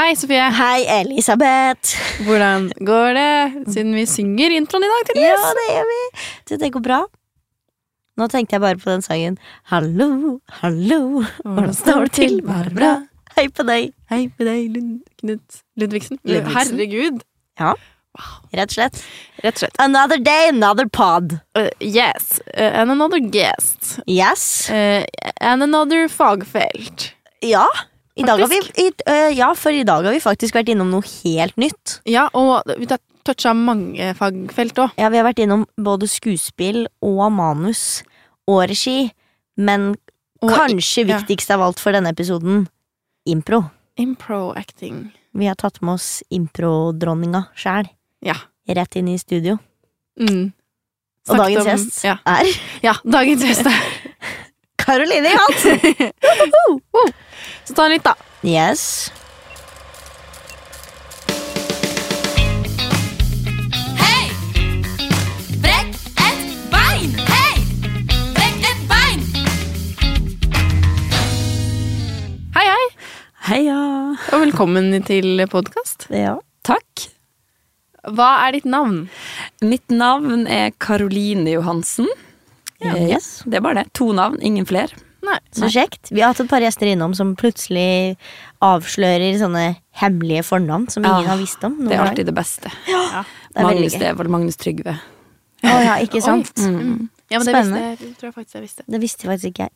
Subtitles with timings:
[0.00, 0.40] Hei, Sofie.
[0.56, 1.90] Hei, Elisabeth.
[2.24, 5.10] Hvordan går det siden vi synger introen i dag?
[5.20, 5.98] Ja, det gjør vi.
[6.48, 7.00] Du, det går bra.
[8.16, 9.36] Nå tenkte jeg bare på den sangen.
[9.68, 12.38] Hallo, hallo, hvordan står det til?
[12.46, 12.94] Bare bra.
[13.36, 13.92] Hei på deg.
[14.08, 16.22] Hei på deg, Lund Knut Ludvigsen.
[16.24, 16.56] Ludvigsen.
[16.56, 17.20] Herregud.
[17.60, 19.04] Rett og slett.
[19.44, 19.78] Rett og slett.
[19.84, 21.42] Another day, another pod.
[21.52, 22.40] Uh, yes.
[22.56, 24.00] Uh, and another guest.
[24.08, 24.70] Yes.
[24.72, 25.04] Uh,
[25.44, 27.10] and another fagfelt.
[27.44, 27.68] Ja.
[28.16, 30.90] I dag har vi, i, øh, ja, for i dag har vi faktisk vært innom
[30.90, 32.00] noe helt nytt.
[32.10, 34.90] Ja, og vi har toucha mange fagfelt òg.
[34.98, 38.02] Ja, Vi har vært innom både skuespill og manus
[38.48, 39.12] og regi,
[39.56, 39.94] men
[40.42, 41.18] Og kanskje ja.
[41.18, 42.66] viktigst av alt for denne episoden
[43.26, 43.70] impro.
[44.00, 45.12] impro-acting.
[45.34, 47.88] Vi har tatt med oss impro-dronninga sjæl
[48.22, 48.34] Ja.
[48.68, 49.58] rett inn i studio.
[50.18, 50.52] Mm.
[51.28, 52.16] Og dagens om- gjest Ja.
[52.26, 52.44] er
[52.82, 53.82] ja, dagens gjest er
[54.78, 56.12] Karoline Johansen!
[57.70, 58.16] Så ta en litt, da.
[58.42, 59.12] Yes.
[64.00, 64.24] Hei!
[65.62, 66.40] Brekk et
[66.72, 67.12] bein!
[67.28, 67.60] Hei!
[68.34, 69.22] Brekk et bein!
[72.58, 72.88] Hei, hei,
[73.52, 73.76] Heia!
[74.32, 76.08] og velkommen til podkast.
[76.10, 76.34] Ja.
[76.66, 77.06] Takk.
[78.10, 79.04] Hva er ditt navn?
[79.62, 82.10] Mitt navn er Karoline Johansen.
[82.82, 83.44] Ja, Eh, yes.
[83.46, 83.92] Det er bare det.
[83.94, 84.90] To navn, ingen flere.
[85.26, 85.36] Nei.
[85.52, 86.08] Så kjekt.
[86.10, 88.16] Vi har hatt et par gjester innom som plutselig
[88.64, 89.64] avslører sånne
[90.00, 91.76] hemmelige fornavn som ingen Ja, har visst om.
[91.88, 92.72] Det er alltid det beste.
[92.88, 93.24] Ja.
[93.54, 93.96] Det Magnus.
[94.00, 94.96] Devold, Magnus Trygve.
[95.64, 96.52] Å ja, ikke sant?
[96.56, 97.08] Mm.
[97.30, 97.80] Ja, men det Spennende.
[97.90, 98.84] visste jeg, tror jeg faktisk jeg visste.
[98.90, 99.74] Det visste faktisk ikke jeg.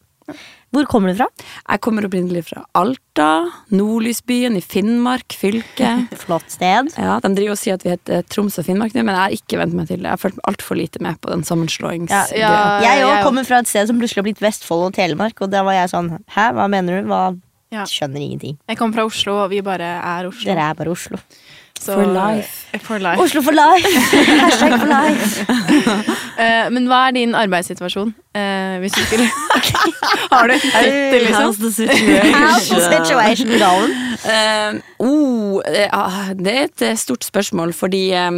[0.75, 1.29] Hvor kommer du fra?
[1.69, 3.29] Jeg kommer opprinnelig fra Alta,
[3.75, 5.91] Nordlysbyen i Finnmark fylke.
[6.25, 6.91] Flott sted.
[6.99, 9.37] Ja, De driver og sier at vi heter Troms og Finnmark nå, men jeg har
[9.39, 10.11] ikke vent meg til det.
[10.11, 12.39] Jeg har meg altfor lite med på den sammenslåingsgreia.
[12.41, 12.85] Ja, ja.
[12.89, 15.65] Jeg òg kommer fra et sted som plutselig har blitt Vestfold og Telemark, og da
[15.67, 17.11] var jeg sånn Hæ, hva mener du?
[17.13, 17.25] Hva?
[17.91, 18.55] Skjønner ingenting.
[18.71, 20.47] Jeg kommer fra Oslo, og vi bare er Oslo.
[20.47, 21.19] Dere er bare Oslo.
[21.81, 22.51] Så- For life.
[22.83, 23.21] For life.
[23.21, 23.89] Oslo for life!
[24.45, 25.41] Hashtag for life.
[26.39, 28.15] uh, men hva er din arbeidssituasjon?
[28.35, 29.27] Uh, hvis du skulle
[30.33, 31.45] Har du en tittel, liksom?
[31.45, 32.35] How's the situation?
[32.43, 33.93] How's the situation going?
[34.25, 38.31] Uh, oh, eh, ah, det er et eh, stort spørsmål, fordi eh,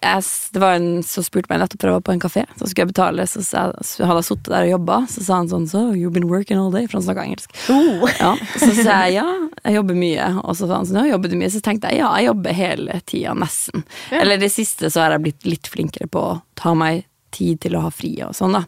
[0.00, 0.24] jeg,
[0.54, 2.44] det var en som spurte meg nettopp jeg var på en kafé.
[2.56, 4.98] Så skulle jeg betale, så, jeg, så hadde jeg sittet der og jobba.
[5.12, 6.88] Så sa han sånn So, you've been working all day?
[6.88, 7.52] For han snakka engelsk.
[7.72, 8.06] Oh.
[8.16, 9.26] Ja, så sa jeg ja,
[9.60, 10.30] jeg jobber mye.
[10.40, 11.52] Og så sa han sånn, ja, jobber du mye?
[11.52, 13.84] Så tenkte jeg ja, jeg jobber hele tida, nesten.
[14.08, 14.22] Ja.
[14.22, 17.76] Eller det siste så har jeg blitt litt flinkere på å ta meg tid til
[17.78, 18.62] å ha fri og sånn, da.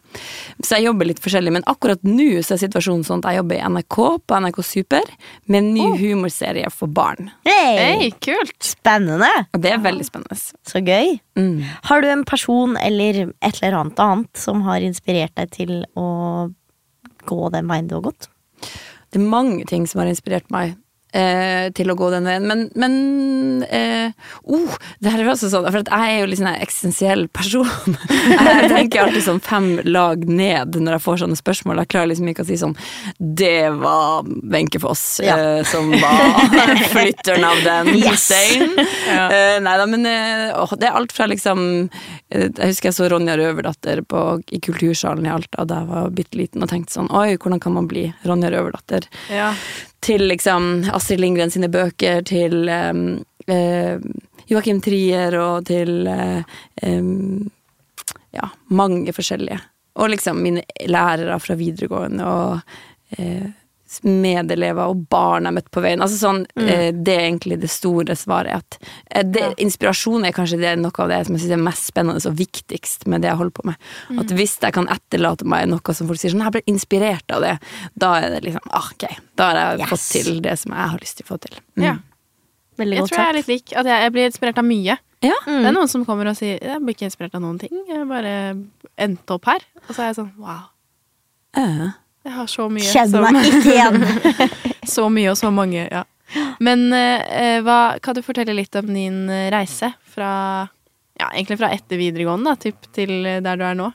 [0.63, 1.53] Så jeg jobber litt forskjellig.
[1.57, 5.13] Men akkurat nå så er situasjonen sånn at jeg jobber i NRK, på NRK Super,
[5.51, 7.31] med en ny humorserie for barn.
[7.47, 7.79] Hey.
[7.79, 8.55] Hei, kult!
[8.63, 9.31] Spennende!
[9.53, 10.39] Og det er veldig spennende.
[10.69, 11.17] Så gøy.
[11.39, 11.63] Mm.
[11.89, 16.07] Har du en person eller et eller annet annet som har inspirert deg til å
[17.27, 18.29] gå den veien du har gått?
[19.13, 20.73] Det er mange ting som har inspirert meg
[21.13, 24.11] eh, til å gå den veien, men, men eh,
[24.43, 27.25] oh, det her er også sånn, for at jeg er jo litt sånn en eksistensiell
[27.33, 27.69] person.
[28.33, 31.83] jeg tenker alltid sånn fem lag ned når jeg får sånne spørsmål.
[31.83, 32.75] Jeg klarer liksom ikke å si sånn
[33.17, 35.37] Det var Wenche Foss Ja.
[35.37, 36.49] eh, som var
[36.93, 38.29] flytteren av den Yes.
[39.07, 39.27] Ja.
[39.29, 41.63] Eh, nei da, men eh, det er alt fra liksom
[42.31, 44.23] eh, Jeg husker jeg så Ronja Røverdatter på,
[44.55, 47.75] i Kultursalen i Alta da jeg var bitte liten og tenkte sånn Oi, hvordan kan
[47.77, 49.07] man bli Ronja Røverdatter?
[49.33, 49.51] Ja.
[50.03, 53.03] Til liksom Astrid Lindgren sine bøker, til um,
[53.47, 54.03] uh,
[54.49, 56.41] Joakim Trier og til uh,
[56.83, 57.51] um,
[58.35, 59.59] ja, mange forskjellige.
[59.95, 62.59] Og liksom mine lærere fra videregående og
[63.17, 63.45] eh,
[64.01, 66.01] medelever og barn jeg møtte på veien.
[66.01, 68.53] Altså sånn, eh, Det er egentlig det store svaret.
[68.55, 68.77] At,
[69.11, 72.25] eh, det, Inspirasjon er kanskje det, noe av det som jeg synes er mest spennende
[72.25, 73.75] og viktigst med det jeg holder på med.
[74.19, 77.41] At Hvis jeg kan etterlate meg noe som folk sier sånn, jeg ble inspirert av
[77.41, 77.59] det,
[77.95, 79.89] da er det liksom ah, ok, da har jeg Yes.
[79.89, 81.55] fått til det som jeg har lyst til å få til.
[81.77, 81.83] Mm.
[81.83, 81.95] Ja.
[82.77, 83.73] Veldig Jeg godt tror jeg er litt lik.
[83.77, 84.97] At jeg, jeg blir inspirert av mye.
[85.23, 85.35] Ja.
[85.45, 87.71] Det er noen som kommer og sier Jeg blir ikke inspirert av noen ting.
[87.87, 88.31] Jeg bare
[88.97, 89.61] endte opp her.
[89.87, 90.65] Og så er jeg sånn wow.
[91.55, 91.91] Eh.
[92.23, 92.87] Jeg har så mye.
[92.87, 94.03] Kjenner meg ikke igjen.
[94.93, 96.01] Så mye og så mange, ja.
[96.63, 100.29] Men eh, hva, kan du fortelle litt om din eh, reise fra
[101.19, 103.87] Ja, egentlig fra etter videregående da, typ, til der du er nå?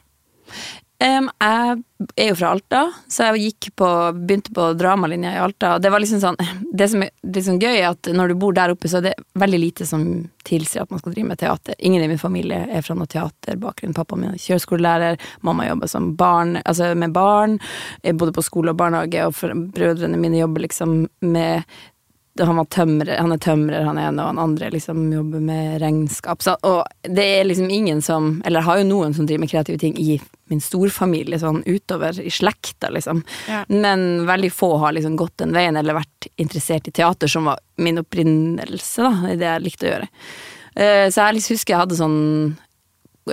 [0.99, 1.83] Em, jeg
[2.19, 5.77] er jo fra Alta, så jeg på, begynte på dramalinja i Alta.
[5.77, 6.39] Og det var liksom sånn
[6.79, 9.15] Det som er sånn gøy, er at når du bor der oppe, så er det
[9.39, 10.03] veldig lite som
[10.49, 11.77] tilsier at man skal drive med teater.
[11.79, 13.95] Ingen i min familie er fra noen teaterbakgrunn.
[13.95, 17.59] Pappa min er kjøreskolelærer, mamma jobber som barn, altså med barn.
[18.03, 21.79] Jeg bodde på skole og barnehage, og brødrene mine jobber liksom med
[22.47, 26.43] han, var tømrer, han er tømrer, han ene, og han andre liksom jobber med regnskap.
[26.45, 29.51] Så, og det er liksom ingen som Eller jeg har jo noen som driver med
[29.51, 33.25] kreative ting i min storfamilie, sånn utover i slekta, liksom.
[33.49, 33.65] Ja.
[33.69, 37.59] Men veldig få har liksom gått den veien, eller vært interessert i teater, som var
[37.77, 40.09] min opprinnelse, da, i det jeg likte å gjøre.
[40.79, 42.21] Eh, Så jeg liksom husker jeg hadde sånn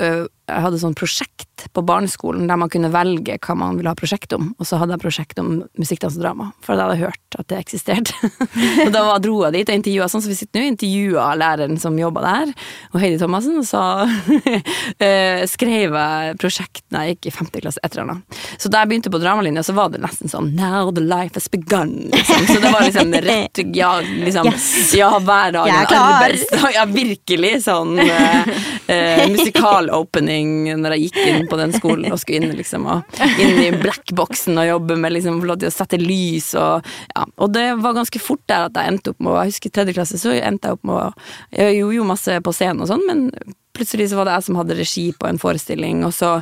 [0.01, 3.97] øh, jeg hadde sånn prosjekt på barneskolen der man kunne velge hva man ville ha
[3.97, 7.07] prosjekt om, og så hadde jeg prosjekt om musikkdans og drama, for da hadde jeg
[7.09, 8.13] hørt at det eksisterte.
[8.85, 11.79] og da var- dro jeg dit og intervjua, sånn som vi sitter nå, intervjua læreren
[11.81, 12.51] som jobba der,
[12.93, 17.81] og Heidi Thomassen, og så øh, skrev jeg prosjekt da jeg gikk i femte klasse,
[17.83, 18.39] et eller annet.
[18.61, 21.47] Så da jeg begynte på dramalinja, så var det nesten sånn Now the life has
[21.51, 22.45] begun, liksom.
[22.51, 24.93] Så det var liksom rett Ja, liksom Yes.
[24.99, 26.69] Ja, hver dag en arbeidsdag.
[26.75, 28.49] Ja, virkelig sånn eh,
[28.91, 33.59] eh, musikalopening når jeg gikk inn på den skolen og skulle inn liksom og inn
[33.63, 36.85] i blackboxen og jobbe med liksom å sette lys og
[37.15, 37.25] ja.
[37.41, 39.97] Og det var ganske fort der at jeg endte opp med Jeg husker i tredje
[39.97, 43.27] klasse så endte jeg opp med Jeg gjorde jo masse på scenen og sånn, men
[43.75, 46.37] plutselig så var det jeg som hadde regi på en forestilling, og så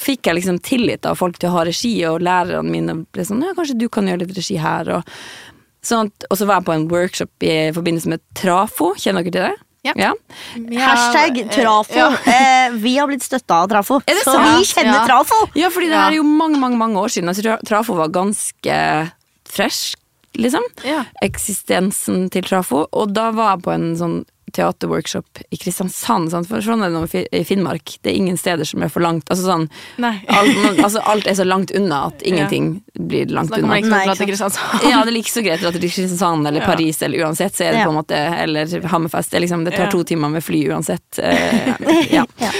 [0.00, 3.44] fikk jeg liksom tillit av folk til å ha regi, og lærerne mine ble sånn
[3.46, 5.10] Ja, kanskje du kan gjøre litt regi her, og
[5.84, 8.94] Sånn, og så var jeg på en workshop i forbindelse med Trafo.
[8.96, 9.63] Kjenner dere til det?
[9.84, 9.92] Ja.
[10.00, 10.12] ja.
[10.80, 11.94] Hashtag eh, Trafo.
[11.94, 12.10] ja.
[12.34, 14.58] Eh, vi har blitt støtta av Trafo, Er det så sant?
[14.58, 15.06] vi kjenner Ja.
[15.06, 15.40] Trafo.
[15.54, 16.06] Ja, fordi det Ja.
[16.08, 17.28] er jo mange, mange mange år siden.
[17.28, 18.78] Altså, Trafo var ganske
[19.44, 19.94] fresh,
[20.34, 20.62] liksom.
[20.84, 21.04] Ja.
[21.22, 22.86] Eksistensen til Trafo.
[22.92, 26.30] Og da var jeg på en sånn teaterworkshop i Kristiansand.
[26.30, 26.46] Sant?
[26.48, 27.98] For sånn er det nå i Finnmark.
[28.02, 29.24] Det er ingen steder som er for langt.
[29.30, 29.68] Altså sånn,
[29.98, 33.78] alt, man- altså alt er så langt unna at ingenting blir langt Så da unna.
[33.80, 34.82] ikke Nei, til Kristiansand.
[34.90, 36.66] Ja, det er like så greit å dra til Kristiansand eller Ja.
[36.66, 37.86] Paris eller uansett, så er det Ja.
[37.86, 38.14] på en måte
[38.44, 39.30] Eller Hammerfest.
[39.30, 39.90] Det, liksom, det tar Ja.
[39.90, 41.18] to timer med fly uansett.
[41.18, 41.76] eh,
[42.12, 42.24] ja.
[42.38, 42.50] Ja.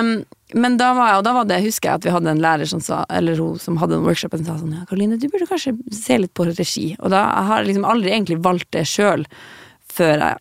[0.00, 0.24] Um,
[0.54, 2.78] men da var og da var det, husker jeg at vi hadde en lærer som
[2.80, 5.72] sa, eller hun som hadde en workshop, som sa sånn Ja, Karoline, du burde kanskje
[5.92, 6.94] se litt på regi.
[7.00, 9.24] Og da jeg har jeg liksom aldri egentlig valgt det sjøl
[9.92, 10.38] før jeg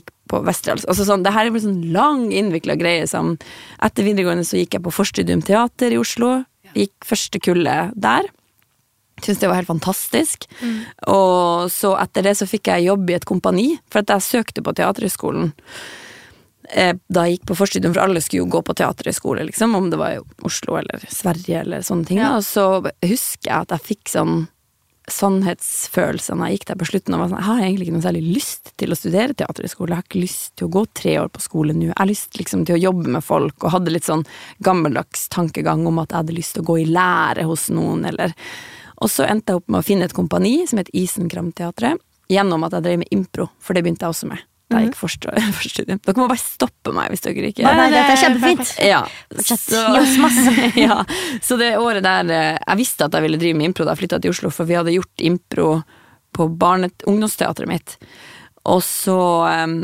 [0.00, 0.86] gikk på Westerdals.
[0.90, 3.34] Altså sånn, det her er en sånn lang, innvikla greie som
[3.82, 6.40] Etter videregående så gikk jeg på Forstudium teater i Oslo.
[6.76, 8.28] Gikk første kullet der.
[9.24, 10.48] Syns det var helt fantastisk.
[11.08, 14.64] Og så etter det så fikk jeg jobb i et kompani, for at jeg søkte
[14.64, 15.54] på Teaterhøgskolen
[16.72, 19.88] eh, da jeg gikk på forstudium, for alle skulle jo gå på teaterhøgskole, liksom, om
[19.92, 22.20] det var i Oslo eller Sverige eller sånne ting.
[22.22, 22.34] Ja.
[22.36, 24.46] Og så husker jeg at jeg fikk sånn
[25.12, 27.14] sannhetsfølelse når jeg gikk der på slutten.
[27.14, 29.92] Og var sånn, jeg har egentlig ikke noe særlig lyst til å studere teaterhøgskole.
[29.92, 31.90] Jeg har ikke lyst til å gå tre år på skole nå.
[31.90, 34.26] Jeg har lyst liksom til å jobbe med folk, og hadde litt sånn
[34.66, 38.34] gammeldags tankegang om at jeg hadde lyst til å gå i lære hos noen, eller
[38.96, 42.00] Og så endte jeg opp med å finne et kompani som het Isenkramteatret,
[42.32, 44.40] gjennom at jeg drev med impro, for det begynte jeg også med.
[44.68, 45.30] Da jeg gikk forstu-
[45.60, 46.00] forstudium.
[46.02, 48.72] Dere må bare stoppe meg hvis dere ikke Nei, nei, det dette er kjempefint.
[48.82, 49.02] ja.
[49.62, 49.82] Så-
[50.88, 50.96] ja.
[51.42, 54.02] Så det året der eh, Jeg visste at jeg ville drive med impro da jeg
[54.04, 55.68] flytta til Oslo, for vi hadde gjort impro
[56.36, 57.94] på barnet, ungdomsteatret mitt.
[58.66, 59.14] Og så
[59.46, 59.76] um,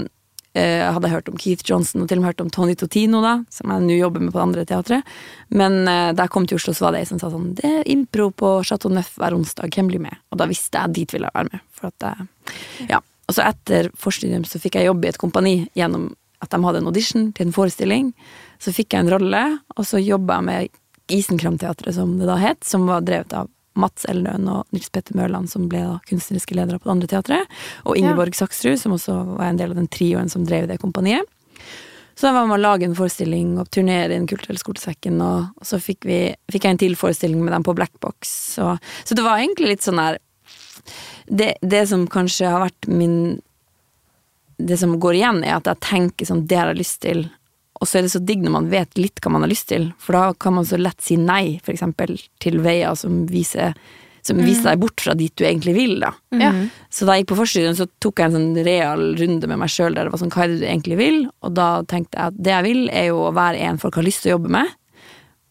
[0.58, 3.22] eh, hadde jeg hørt om Keith Johnson og til og med hørt om Tony Totino,
[3.24, 5.14] da, som jeg nå jobber med på det andre teatret.
[5.54, 7.70] Men uh, da jeg kom til Oslo, så var det ei som sa sånn Det
[7.70, 10.18] er impro på Chateau Neuf hver onsdag, hvem blir med?
[10.34, 11.64] Og da visste jeg dit ville jeg være med.
[11.78, 12.28] For at jeg,
[12.90, 13.00] ja.
[13.28, 16.10] Og så etter forstudium så fikk jeg jobbe i et kompani gjennom
[16.42, 18.12] at de hadde en audition til en forestilling.
[18.62, 19.42] Så fikk jeg en rolle,
[19.76, 20.78] og så jobba jeg med
[21.12, 25.48] Isenkram-teatret, som det da het, som var drevet av Mats Elnøen og Nils Petter Mørland,
[25.50, 27.54] som ble da kunstneriske ledere på det andre teatret.
[27.86, 31.28] Og Ingeborg Saksrud, som også var en del av den trioen som drev det kompaniet.
[32.12, 35.54] Så da var med å lage en forestilling og turnere i Den kulturelle skolesekken, og,
[35.56, 36.18] og så fikk, vi,
[36.52, 38.34] fikk jeg en til forestilling med dem på Blackbox.
[38.58, 38.74] Så,
[39.08, 40.20] så det var egentlig litt sånn der
[41.26, 43.40] det, det som kanskje har vært min
[44.62, 47.24] Det som går igjen, er at jeg tenker sånn Det har jeg lyst til.
[47.80, 49.88] Og så er det så digg når man vet litt hva man har lyst til,
[49.98, 53.74] for da kan man så lett si nei, for eksempel, til veier som viser
[54.22, 56.12] som viser deg bort fra dit du egentlig vil, da.
[56.30, 56.68] Mm.
[56.94, 59.72] Så da jeg gikk på forstudien, så tok jeg en sånn real runde med meg
[59.74, 61.18] sjøl der det var sånn, hva er det du egentlig vil?
[61.42, 64.06] Og da tenkte jeg at det jeg vil, er jo å være en folk har
[64.06, 64.76] lyst til å jobbe med,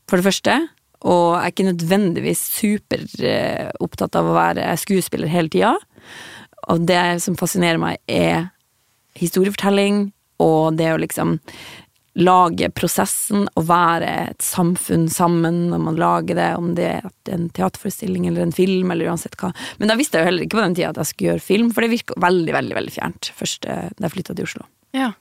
[0.08, 0.56] for det første.
[1.02, 5.76] Og jeg er ikke nødvendigvis super eh, opptatt av å være skuespiller hele tida.
[6.70, 8.52] Og det som fascinerer meg, er
[9.18, 11.40] historiefortelling og det å liksom
[12.20, 17.48] lage prosessen og være et samfunn sammen når man lager det, om det er en
[17.56, 19.54] teaterforestilling eller en film eller uansett hva.
[19.80, 21.72] Men da visste jeg jo heller ikke på den tida at jeg skulle gjøre film,
[21.72, 24.68] for det virka veldig, veldig veldig fjernt først da jeg flytta til Oslo.
[24.98, 25.14] Ja.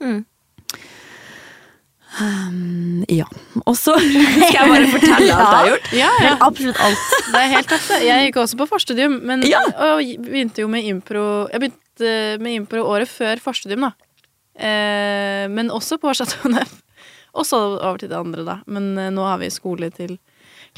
[2.19, 3.25] Um, ja.
[3.63, 5.91] Og så skal jeg bare fortelle alt jeg har gjort.
[5.95, 6.33] Ja, ja.
[6.43, 7.05] Absolutt alt.
[7.31, 7.93] Det er helt tøft.
[8.03, 9.63] Jeg gikk også på forstudium, men, Ja.
[9.93, 13.93] og begynte jo med impro Jeg begynte med impro året før forstudium, da.
[14.61, 16.81] Eh, men også på Chateau Neuf.
[17.31, 18.59] Og så over til det andre, da.
[18.67, 20.17] Men eh, nå har vi skole til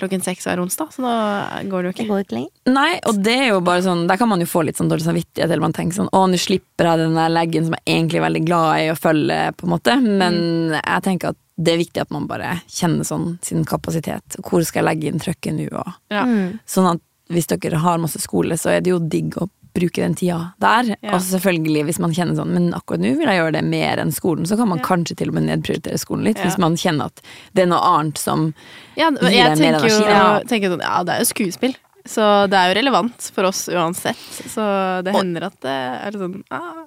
[0.01, 2.03] klokken seks hver onsdag, så da går det jo ikke.
[2.03, 2.51] Det går ikke lenger.
[2.73, 5.05] Nei, og det er jo bare sånn Der kan man jo få litt sånn dårlig
[5.07, 8.21] samvittighet, eller man tenker sånn Å, nå slipper jeg den der leggen som jeg egentlig
[8.21, 9.97] er veldig glad i å følge, på en måte.
[10.03, 10.37] Men
[10.79, 14.39] jeg tenker at det er viktig at man bare kjenner sånn sin kapasitet.
[14.41, 15.69] Hvor skal jeg legge inn trykket nå?
[15.77, 16.25] Og Ja.
[16.27, 16.61] Mm.
[16.67, 20.15] Sånn at hvis dere har masse skole, så er det jo digg å bruke den
[20.15, 20.97] tida der.
[21.03, 21.15] Ja.
[21.15, 24.13] Og selvfølgelig hvis man kjenner sånn, men akkurat nå vil jeg gjøre det mer enn
[24.13, 24.85] skolen, så kan man Ja.
[24.85, 26.45] kanskje til og med nedprioritere skolen litt, Ja.
[26.45, 27.23] hvis man kjenner at
[27.55, 28.55] det er noe annet som
[28.97, 29.89] Ja, Gir deg mer energi.
[29.89, 30.41] jo, ja.
[30.41, 31.75] tenker sånn, ja, det er jo skuespill.
[32.05, 34.17] Så det er jo relevant for oss uansett.
[34.51, 36.85] Så det hender at det er sånn ah,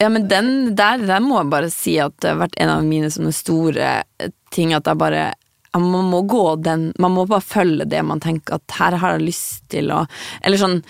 [0.00, 2.82] Ja, men den der, der må jeg bare si at det har vært en av
[2.84, 4.02] mine sånne store
[4.50, 5.32] ting at jeg bare
[5.76, 9.26] man må gå den Man må bare følge det man tenker at her har jeg
[9.26, 10.06] lyst til å
[10.42, 10.84] Eller sånn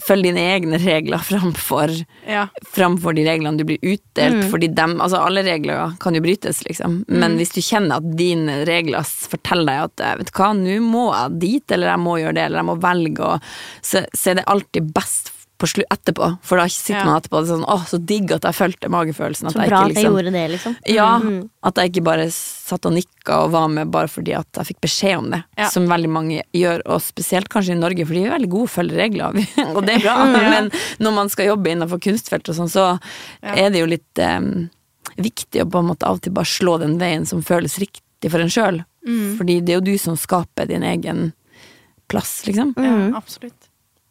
[0.00, 1.92] Følg dine egne regler framfor
[2.26, 2.46] Ja.
[2.72, 4.50] framfor de reglene du blir utdelt, Mm.
[4.50, 7.04] fordi dem, altså alle regler kan jo brytes, liksom.
[7.08, 10.80] Men hvis du kjenner at dine regler forteller deg at eh, vet du hva, nå
[10.80, 13.40] må jeg dit, eller jeg må gjøre det, eller jeg må velge, og,
[13.82, 17.04] så, så er det alltid best slu, etterpå, for da sitter Ja.
[17.04, 19.46] man etterpå og det er sånn åh, så digg at jeg fulgte magefølelsen.
[19.46, 20.76] At Så jeg bra ikke at jeg liksom gjorde det, liksom.
[20.86, 21.50] ja, Mm.
[21.62, 24.80] at jeg ikke bare satt og nikka og var med bare fordi at jeg fikk
[24.80, 25.68] beskjed om det, Ja.
[25.68, 28.74] som veldig mange gjør, og spesielt kanskje i Norge, for de er veldig gode å
[28.76, 29.32] følge regler,
[29.76, 30.50] og det er bra, Ja.
[30.50, 33.00] men når man skal jobbe innenfor kunstfelt og sånn, så
[33.42, 33.54] Ja.
[33.54, 34.70] er det jo litt um,
[35.18, 38.30] viktig å på en måte av og til bare slå den veien som føles riktig
[38.30, 39.36] for en sjøl, Mm.
[39.36, 41.32] fordi det er jo du som skaper din egen
[42.08, 42.74] plass, liksom.
[42.76, 43.14] ja, Mm.
[43.16, 43.68] absolutt.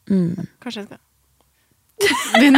[0.10, 0.48] Mm.
[0.60, 0.98] Kanskje jeg skal
[2.01, 2.41] litt?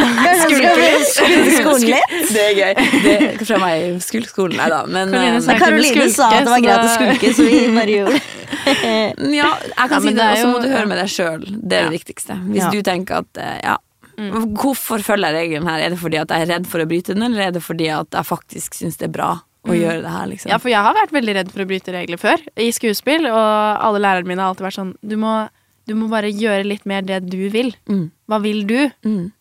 [2.33, 2.73] Det er gøy.
[3.03, 6.35] Det er fra meg skulk skolen, nei da, men Karoline sa- Men Karoline sa at
[6.47, 8.23] det var greit å skulke, så vi bare gjorde det.
[8.63, 11.41] Ja, jeg kan Ja, si det, og så må du høre med deg sjøl.
[11.43, 11.89] Det er Ja.
[11.89, 12.33] det viktigste.
[12.47, 12.69] Hvis Ja.
[12.71, 13.77] du tenker at eh, ja,
[14.13, 14.53] Mm.
[14.53, 15.79] hvorfor følger jeg regelen her?
[15.81, 17.87] Er det fordi at jeg er redd for å bryte den, eller er det fordi
[17.89, 19.79] at jeg faktisk syns det er bra å Mm.
[19.81, 20.49] gjøre det her, liksom?
[20.51, 23.81] Ja, for jeg har vært veldig redd for å bryte regler før i skuespill, og
[23.81, 25.49] alle lærerne mine har alltid vært sånn Du må,
[25.87, 27.73] du må bare gjøre litt mer det du vil.
[27.89, 28.07] Mm.
[28.29, 28.79] Hva vil du?
[29.05, 29.31] Mm.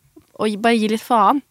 [0.41, 1.43] Og bare gi litt faen.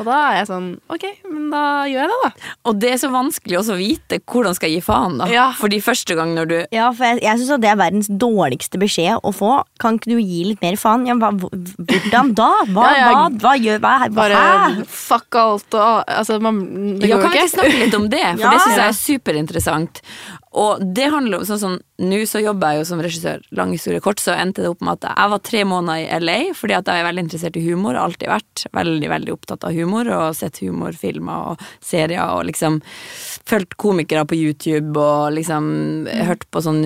[0.00, 2.46] Og da er jeg sånn Ok, men da gjør jeg det, da.
[2.66, 5.28] Og det er så vanskelig også å vite hvordan skal jeg gi faen, da.
[5.30, 5.44] Ja.
[5.54, 9.20] Fordi første gang når du Ja, for jeg, jeg syns det er verdens dårligste beskjed
[9.22, 9.52] å få.
[9.78, 11.06] Kan ikke du gi litt mer faen?
[11.06, 12.48] Ja, hva, hvordan da?
[12.72, 13.12] Hva, Ja, ja.
[13.12, 14.88] hva, hva gjør hva, hva, Bare Hæ?
[14.90, 16.58] fuck alt og Altså, man,
[16.98, 17.54] det ja, går Kan vi ikke ikke.
[17.54, 18.24] snakke litt om det?
[18.32, 18.50] For Ja.
[18.56, 20.02] det syns jeg er superinteressant.
[20.56, 24.02] Og det handler om sånn som Nå så jobber jeg jo som regissør, lang historie
[24.04, 26.90] kort, så endte det opp med at jeg var tre måneder i LA fordi at
[26.92, 30.60] jeg er veldig interessert i humor, alltid vært veldig, veldig opptatt av humor, og sett
[30.60, 32.82] humorfilmer og serier, og liksom
[33.48, 35.64] fulgt komikere på YouTube, og liksom
[36.28, 36.84] hørt på sånn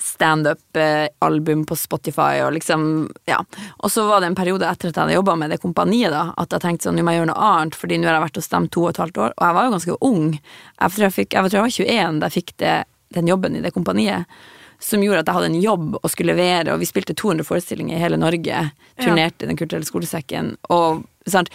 [0.00, 2.86] standup-album på Spotify og liksom,
[3.30, 3.38] ja.
[3.76, 6.26] Og så var det en periode etter at jeg hadde jobba med det kompaniet, da,
[6.40, 8.40] at jeg tenkte sånn, nå må jeg gjøre noe annet, fordi nå har jeg vært
[8.40, 10.26] hos dem to og et halvt år, og jeg var jo ganske ung.
[10.34, 12.74] Jeg tror jeg, fikk, jeg, tror jeg var 21 da jeg fikk det,
[13.14, 14.36] den jobben i det kompaniet.
[14.82, 17.96] Som gjorde at jeg hadde en jobb og skulle levere, og vi spilte 200 forestillinger
[17.96, 18.66] i hele Norge.
[19.00, 20.56] Turnerte i Den kulturelle skolesekken.
[20.74, 21.48] Og, sant,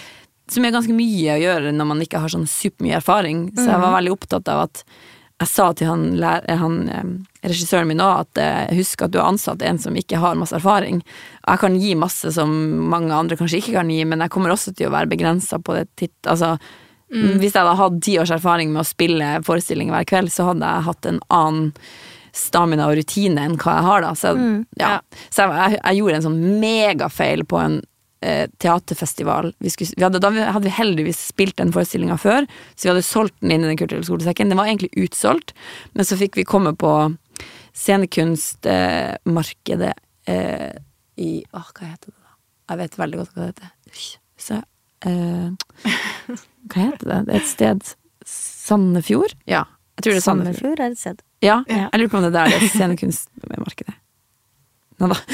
[0.50, 3.50] som er ganske mye å gjøre når man ikke har sånn supermye erfaring.
[3.54, 4.84] Så jeg var veldig opptatt av at
[5.40, 7.12] jeg sa til han, han eh,
[7.48, 10.56] regissøren min òg at eh, husk at du har ansatt en som ikke har masse
[10.58, 11.00] erfaring.
[11.46, 12.52] Jeg kan gi masse som
[12.92, 15.78] mange andre kanskje ikke kan gi, men jeg kommer også til å være begrensa på
[15.80, 16.18] det titt...
[16.28, 16.58] Altså,
[17.10, 20.68] Hvis jeg hadde hatt ti års erfaring med å spille forestilling hver kveld, så hadde
[20.68, 21.72] jeg hatt en annen
[22.36, 24.12] stamina og rutine enn hva jeg har da.
[24.20, 24.36] Så,
[24.78, 24.92] ja.
[25.32, 27.80] så jeg, jeg, jeg gjorde en sånn megafeil på en
[28.22, 29.54] eh, teaterfestival.
[29.60, 32.42] Vi skulle, vi hadde, da hadde vi heldigvis spilt den forestillinga før,
[32.76, 34.50] så vi hadde solgt den inn i Den kulturelle skolesekken.
[34.52, 35.50] Den var egentlig utsolgt,
[35.94, 36.92] men så fikk vi komme på
[37.78, 39.96] scenekunstmarkedet
[40.28, 40.74] eh,
[41.20, 42.30] i Åh, hva heter det da?
[42.70, 43.70] Jeg vet veldig godt hva det heter.
[44.40, 44.56] Så,
[45.06, 45.50] eh,
[46.70, 47.20] hva heter det?
[47.28, 47.80] Det er et sted
[48.30, 49.34] Sandefjord?
[49.50, 49.64] Ja,
[49.98, 50.60] jeg tror det er Sandefjord.
[50.60, 51.18] Sandefjord er et sted.
[51.44, 53.96] Ja, jeg lurer på om det er der det er scenekunstmarkedet.
[55.00, 55.20] Nå da.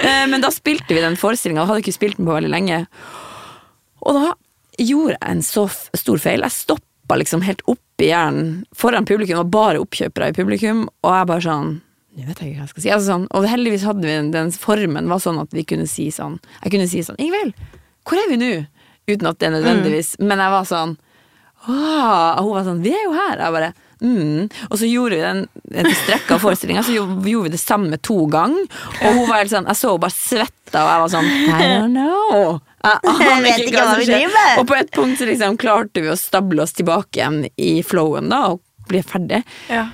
[0.00, 2.78] Eh, Men da spilte vi den forestillinga, og hadde ikke spilt den på veldig lenge.
[4.00, 4.30] Og da
[4.80, 6.40] gjorde jeg en så stor feil.
[6.46, 11.12] Jeg stoppa liksom helt opp i hjernen foran publikum, og bare oppkjøpere i publikum, og
[11.18, 11.70] jeg bare sånn
[12.16, 12.90] Nå vet jeg ikke hva jeg skal si.
[12.90, 16.08] Altså sånn, og heldigvis hadde vi den, den formen var sånn at vi kunne si
[16.10, 17.52] sånn Jeg kunne si sånn Ingvild,
[18.08, 18.48] hvor er vi nå?
[19.06, 20.96] Uten at det er nødvendigvis Men jeg var sånn
[21.68, 23.36] Åh, og hun var sånn, vi er jo her.
[23.44, 23.66] Jeg bare,
[24.00, 24.48] mm.
[24.68, 25.44] Og så gjorde vi den,
[25.76, 28.66] den strekka forestillinga, så gjorde vi det samme to ganger.
[29.00, 31.60] Og hun var helt sånn, jeg så hun bare svetta, og jeg var sånn, I
[31.60, 32.58] don't know.
[32.80, 34.16] Jeg aner vet ikke hva som vi skjer.
[34.16, 34.58] driver med.
[34.62, 38.30] Og på et punkt så liksom klarte vi å stable oss tilbake igjen i flowen
[38.32, 39.42] da, og bli ferdig.
[39.70, 39.88] Ja.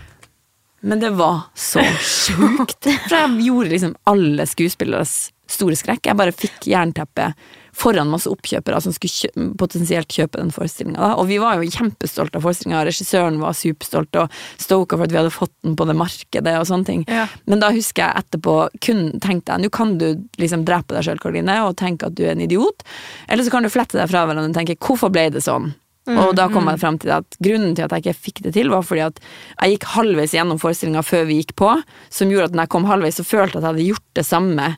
[0.87, 2.87] Men det var så sjukt.
[3.09, 5.17] For jeg gjorde liksom alle skuespilleres
[5.51, 6.07] store skrekk.
[6.07, 7.33] Jeg bare fikk jernteppe
[7.77, 11.13] foran masse oppkjøpere som skulle kjø potensielt kjøpe den forestillinga.
[11.21, 15.21] Og vi var jo kjempestolte av forestillinga, regissøren var superstolt og stoka for at vi
[15.21, 17.07] hadde fått den på det markedet og sånne ting.
[17.11, 17.27] Ja.
[17.45, 18.57] Men da husker jeg etterpå
[18.87, 20.09] kun tenkte jeg nå kan du
[20.41, 22.87] liksom drepe deg sjøl, Karoline, og tenke at du er en idiot.
[23.29, 25.75] Eller så kan du flette deg fra hverandre og tenke hvorfor ble det sånn?
[26.07, 28.71] Og da kom jeg frem til at grunnen til at jeg ikke fikk det til,
[28.71, 29.17] var fordi at
[29.59, 31.73] jeg gikk halvveis gjennom forestillinga før vi gikk på,
[32.15, 34.27] som gjorde at når jeg kom halvveis, så følte jeg at jeg hadde gjort det
[34.29, 34.69] samme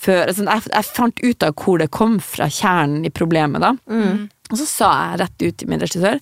[0.00, 0.22] før.
[0.30, 3.74] Altså, jeg, jeg fant ut av hvor det kom fra, kjernen i problemet, da.
[4.50, 6.18] Og så sa jeg rett ut til min regissør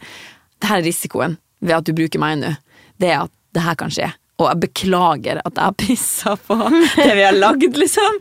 [0.58, 2.54] det her er risikoen ved at du bruker meg nå.
[2.98, 4.08] Det er at det her kan skje.
[4.38, 6.56] Og jeg beklager at jeg har pissa på
[6.98, 8.18] det vi har lagd, liksom.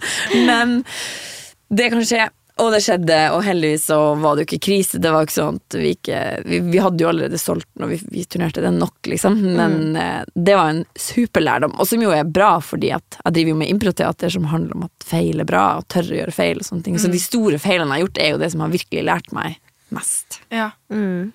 [0.48, 0.80] Men
[1.70, 2.28] det kan skje.
[2.64, 5.00] Og det skjedde, og heldigvis så var det jo ikke krise.
[5.02, 8.00] Det var ikke sånn at vi ikke Vi, vi hadde jo allerede solgt når vi,
[8.16, 9.38] vi turnerte den nok, liksom.
[9.58, 11.76] Men eh, det var en superlærdom.
[11.78, 14.88] Og som jo er bra, fordi at jeg driver jo med improteater som handler om
[14.88, 17.00] at feil er bra, og tørre å gjøre feil og sånne ting.
[17.02, 19.60] Så de store feilene jeg har gjort, er jo det som har virkelig lært meg
[19.94, 20.42] mest.
[20.54, 20.72] Ja.
[20.94, 21.34] Mm.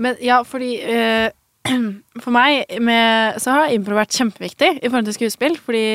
[0.00, 1.30] Men ja, fordi eh,
[2.22, 5.56] For meg med, så har impro vært kjempeviktig i forhold til skuespill.
[5.60, 5.86] Fordi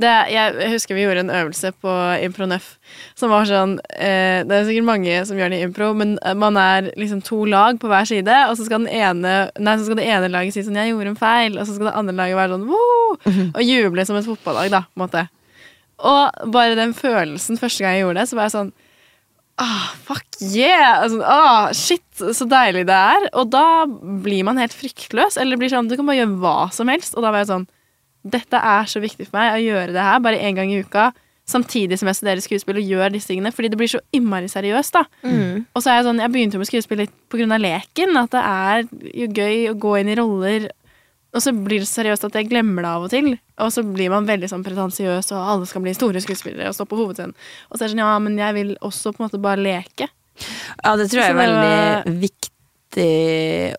[0.00, 1.92] det, jeg husker vi gjorde en øvelse på
[2.24, 2.78] Impronef
[3.18, 6.36] som var sånn eh, Det er sikkert mange som gjør det i impro, men eh,
[6.38, 10.00] man er liksom to lag på hver side, og så skal, ene, nei, så skal
[10.00, 12.40] det ene laget si sånn 'Jeg gjorde en feil', og så skal det andre laget
[12.40, 13.18] være sånn Woo!
[13.58, 15.26] og juble som et fotballag, da, på en måte.
[16.02, 18.72] Og bare den følelsen første gang jeg gjorde det, så var jeg sånn
[19.60, 21.02] Ah, fuck yeah!
[21.04, 23.28] Altså, ah, shit, så deilig det er.
[23.38, 23.84] Og da
[24.24, 25.36] blir man helt fryktløs.
[25.38, 27.14] Eller blir sånn, du kan bare gjøre hva som helst.
[27.14, 27.68] Og da var jeg sånn
[28.22, 31.10] Dette er så viktig for meg å gjøre det her bare én gang i uka.
[31.48, 33.50] Samtidig som jeg studerer skuespill og gjør disse tingene.
[33.54, 34.92] Fordi det blir så innmari seriøst.
[34.92, 35.66] da Mm.
[35.74, 38.16] Og så er jeg sånn, jeg begynte jo med skuespill litt på grunn av leken.
[38.16, 40.70] At det er jo gøy å gå inn i roller.
[41.34, 43.38] Og så blir det så seriøst at jeg glemmer det av og til.
[43.58, 46.86] Og så blir man veldig sånn pretensiøs, og alle skal bli store skuespillere og stå
[46.86, 47.34] på hovedscenen.
[47.70, 50.08] Og så er det sånn, ja, men jeg vil også på en måte bare leke.
[50.84, 52.51] Ja, det tror jeg er veldig viktig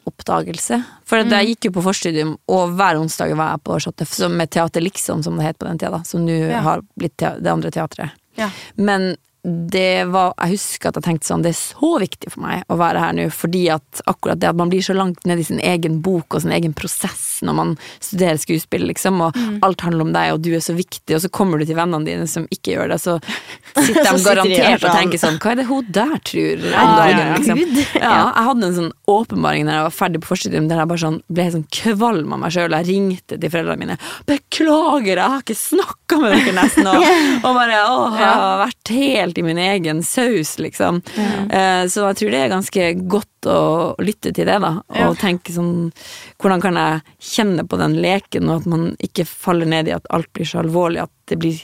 [0.09, 0.79] oppdagelse.
[1.05, 1.35] For mm.
[1.37, 4.81] jeg gikk jo på forstudium, og hver onsdag var jeg på Chateau som med Teater
[4.81, 6.61] Liksom, som det het på den tida, da, som nå Ja.
[6.65, 8.11] har blitt det andre teatret.
[8.35, 8.49] Ja.
[8.75, 12.61] Men det var, jeg husker at jeg tenkte sånn, det er så viktig for meg
[12.71, 15.47] å være her nå, fordi at akkurat det at man blir så langt ned i
[15.47, 20.07] sin egen bok og sin egen prosess når man studerer skuespill, liksom, og alt handler
[20.07, 22.45] om deg, og du er så viktig, og så kommer du til vennene dine som
[22.55, 23.17] ikke gjør det, så
[23.83, 24.95] sitter de garantert og sånn.
[25.01, 27.63] tenker sånn, hva er det hun der tror Ja, dagen, liksom.
[28.03, 31.03] Ja, jeg hadde en sånn åpenbaring når jeg var ferdig på forstudium, der jeg bare
[31.03, 32.75] sånn ble sånn kvalm av meg sjøl.
[32.79, 33.99] Jeg ringte til foreldrene mine.
[34.27, 37.05] 'Beklager, jeg har ikke snakka med dere nesten', og,
[37.45, 41.01] og bare Å, jeg har vært helt i min egen saus, liksom.
[41.17, 41.85] Ja.
[41.89, 43.59] så jeg tror det er ganske godt å
[43.99, 44.71] lytte til det, da.
[44.89, 45.13] Og Ja.
[45.13, 45.91] tenke sånn
[46.39, 50.05] Hvordan kan jeg kjenne på den leken, og at man ikke faller ned i at
[50.09, 51.59] alt blir så alvorlig at det blir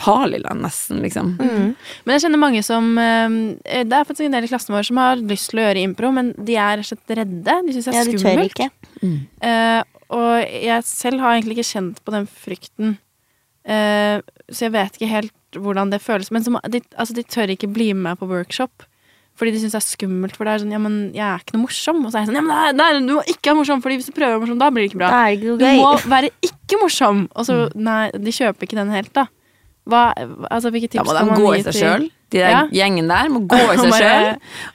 [0.00, 1.34] farlig, nesten, liksom.
[1.38, 3.28] Men jeg kjenner mange som eh,
[3.84, 6.12] Det er faktisk en del i klassen vår som har lyst til å gjøre impro,
[6.16, 7.58] men de er rett og slett redde.
[7.66, 8.56] De syns det Ja, er de tør skummelt.
[8.56, 8.70] ikke.
[9.42, 9.82] Eh,
[10.16, 12.96] og jeg selv har egentlig ikke kjent på den frykten.
[13.68, 16.30] uh, så jeg vet ikke helt hvordan det føles.
[16.34, 18.86] Men som, de, altså, de tør ikke bli med på workshop.
[19.36, 20.36] Fordi de syns det er skummelt.
[20.36, 21.98] For det er sånn, ja, men jeg er ikke noe morsom.
[22.06, 23.98] Og så er jeg sånn, ja, men nei, nei, du må ikke være morsom, Fordi
[24.00, 25.10] hvis du prøver å være morsom, da blir det ikke bra.
[25.12, 27.24] Det er ikke Du må være ikke morsom.
[27.36, 29.26] Og så, nei, de kjøper ikke den helt, da.
[29.86, 30.00] Hva,
[30.50, 32.08] altså, hvilke tips Da må de man gå i seg sjøl.
[32.34, 32.62] De der Ja.
[32.74, 34.32] gjengen der må gå i seg sjøl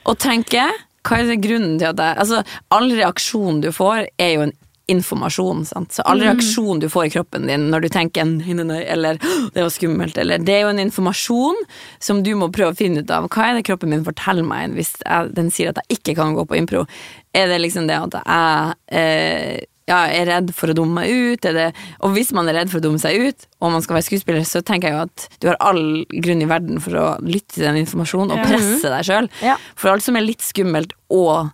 [0.08, 0.62] og tenke
[1.02, 2.38] hva er det grunnen til at jeg Altså,
[2.70, 4.52] all reaksjon du får, er jo en
[4.92, 5.96] informasjon, sant.
[5.96, 9.18] Så all reaksjon du får i kroppen din når du tenker eller
[9.54, 11.58] det var skummelt, eller Det er jo en informasjon
[11.98, 13.28] som du må prøve å finne ut av.
[13.32, 16.36] Hva er det kroppen min forteller meg hvis jeg, den sier at jeg ikke kan
[16.36, 16.86] gå på impro?
[17.32, 21.48] Er det liksom det at jeg eh, ja, er redd for å dumme meg ut?
[21.56, 21.68] Det,
[22.04, 24.44] og hvis man er redd for å dumme seg ut, og man skal være skuespiller,
[24.48, 27.66] så tenker jeg jo at du har all grunn i verden for å lytte til
[27.66, 29.30] den informasjonen og presse deg sjøl.
[29.44, 29.58] Ja.
[29.78, 31.52] For alt som er litt skummelt og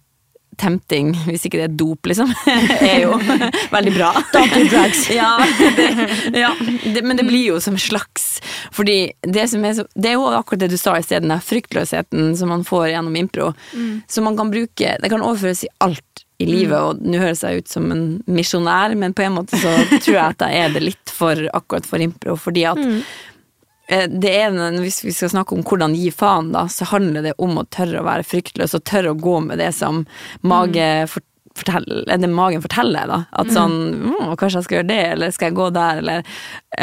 [0.59, 2.33] tempting, hvis ikke det er dop, liksom,
[2.90, 3.16] er jo
[3.77, 4.12] veldig bra.
[4.35, 5.07] Don't do drugs.
[5.21, 5.33] ja,
[5.77, 5.88] det,
[6.35, 6.53] ja
[6.85, 8.38] det, men det blir jo som slags
[8.75, 11.40] Fordi det som er så Det er jo akkurat det du sa i sted, den
[11.42, 13.53] fryktløsheten som man får gjennom impro,
[14.07, 17.64] som man kan bruke Det kan overføres i alt i livet, og nå høres jeg
[17.64, 20.83] ut som en misjonær, men på en måte så tror jeg at jeg er det
[20.85, 23.03] litt for akkurat for impro, fordi at Eh,
[23.88, 27.57] det er, hvis vi skal snakke om hvordan gi faen, da, så handler det om
[27.57, 30.03] å tørre å være fryktløs og tørre å gå med det som
[30.44, 31.24] mage for,
[31.57, 33.09] fortell- det magen forteller.
[33.09, 33.22] Da.
[33.33, 36.18] At sånn mm, Kanskje jeg skal gjøre det, eller skal jeg gå der, eller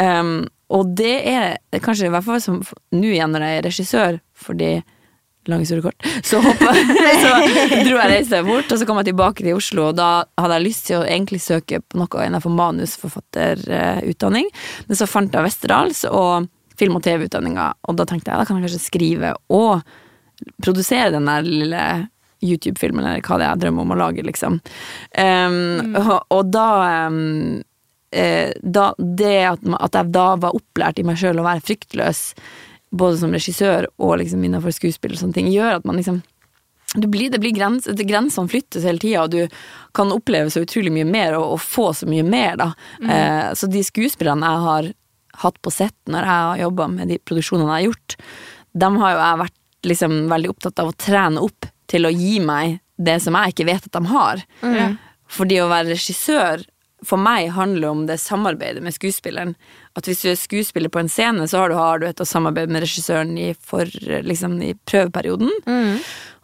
[0.02, 0.34] um,
[0.74, 2.58] Og det er kanskje i hvert fall som
[2.90, 4.72] nå igjen når jeg er regissør, fordi
[5.46, 6.02] Lang historie kort.
[6.26, 6.72] Så, hoppa,
[7.22, 7.28] så
[7.86, 9.92] dro jeg reiste bort, og så kom jeg tilbake til Oslo.
[9.92, 14.50] Og da hadde jeg lyst til å egentlig søke på noe innenfor manusforfatterutdanning,
[14.88, 18.58] men så fant jeg Westerdals og film- og TV-utdanninga, og da tenkte jeg da kan
[18.58, 19.86] jeg kanskje skrive og
[20.62, 21.84] produsere den der lille
[22.44, 24.58] YouTube-filmen, eller hva det er jeg drømmer om å lage, liksom.
[25.16, 26.68] Um, og, og da
[27.08, 27.62] um,
[28.62, 32.22] da, det at, at jeg da var opplært i meg sjøl å være fryktløs,
[32.96, 36.22] både som regissør og liksom innenfor skuespill og sånne ting, gjør at man liksom
[36.96, 39.56] det blir, det blir grens, Grensene flyttes hele tida, og du
[39.96, 42.54] kan oppleve så utrolig mye mer og, og få så mye mer.
[42.56, 42.70] da.
[43.02, 44.88] Eh, så de skuespillerne jeg har
[45.42, 48.16] hatt på sett når jeg har jobba med de produksjonene jeg har gjort,
[48.76, 52.38] dem har jo jeg vært liksom veldig opptatt av å trene opp til å gi
[52.42, 54.42] meg det som jeg ikke vet at de har.
[54.64, 54.96] Mm.
[55.36, 56.64] Fordi å være regissør
[57.04, 59.54] for meg handler om det samarbeidet med skuespilleren.
[59.96, 62.72] At hvis du er skuespiller på en scene, så har du, har du et samarbeid
[62.72, 63.88] med regissøren i, for,
[64.24, 65.52] liksom, i prøveperioden.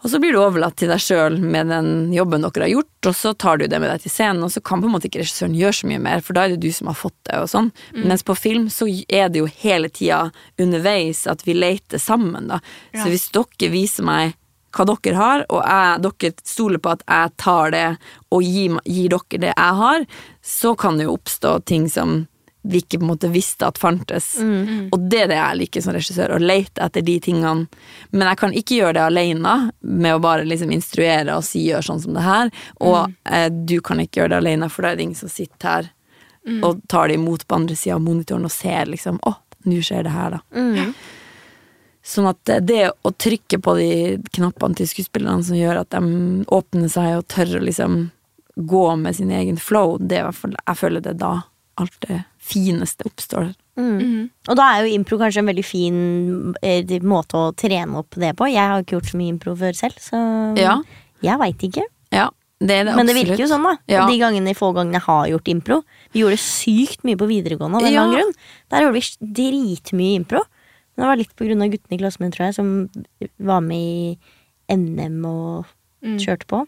[0.02, 3.14] Og så blir du overlatt til deg sjøl med den jobben dere har gjort, og
[3.14, 5.22] så tar du det med deg til scenen, og så kan på en måte ikke
[5.22, 7.50] regissøren gjøre så mye mer, for da er det du som har fått det, og
[7.52, 7.70] sånn.
[8.02, 10.24] Mens på film så er det jo hele tida
[10.60, 12.58] underveis at vi leter sammen, da.
[12.90, 13.04] Ja.
[13.04, 14.34] Så hvis dere viser meg
[14.72, 17.86] hva dere har, og jeg, dere stoler på at jeg tar det
[18.32, 20.04] og gir, gir dere det jeg har,
[20.42, 22.22] så kan det jo oppstå ting som
[22.62, 24.36] vi ikke på en måte visste at fantes.
[24.94, 27.66] Og det er det jeg liker som regissør, å lete etter de tingene.
[28.14, 31.88] Men jeg kan ikke gjøre det alene med å bare liksom instruere og si gjør
[31.88, 32.52] sånn som det her.
[32.78, 35.68] Og eh, du kan ikke gjøre det alene, for da er det ingen som sitter
[35.72, 35.90] her
[36.62, 40.06] og tar det imot på andre sida av monitoren og ser liksom å, nå skjer
[40.06, 40.40] det her, da.
[42.02, 43.90] Sånn at det å trykke på de
[44.34, 48.10] knappene til skuespillerne som gjør at de åpner seg og tør å liksom
[48.56, 51.32] gå med sin egen flow, det er i hvert fall Jeg føler det er da
[51.80, 53.54] alt det fineste oppstår.
[53.78, 54.28] Mhm.
[54.50, 58.34] Og da er jo impro kanskje en veldig fin eh, måte å trene opp det
[58.36, 58.50] på.
[58.50, 60.20] Jeg har ikke gjort så mye impro før selv, så
[60.58, 60.82] Ja,
[61.22, 61.86] jeg veit ikke.
[62.12, 62.28] ja
[62.62, 63.76] det er det Men det virker jo sånn, da.
[63.90, 64.06] Ja.
[64.06, 65.78] De gangene, få gangene jeg har gjort impro
[66.14, 68.34] Vi gjorde sykt mye på videregående av en eller annen grunn.
[68.70, 70.42] Der gjorde vi dritmye impro.
[70.96, 72.90] Men det var litt på grunn av guttene i klassen min, tror jeg, som
[73.38, 74.18] var med i
[74.76, 75.64] NM og
[76.02, 76.18] Mm.
[76.18, 76.66] kjørte på.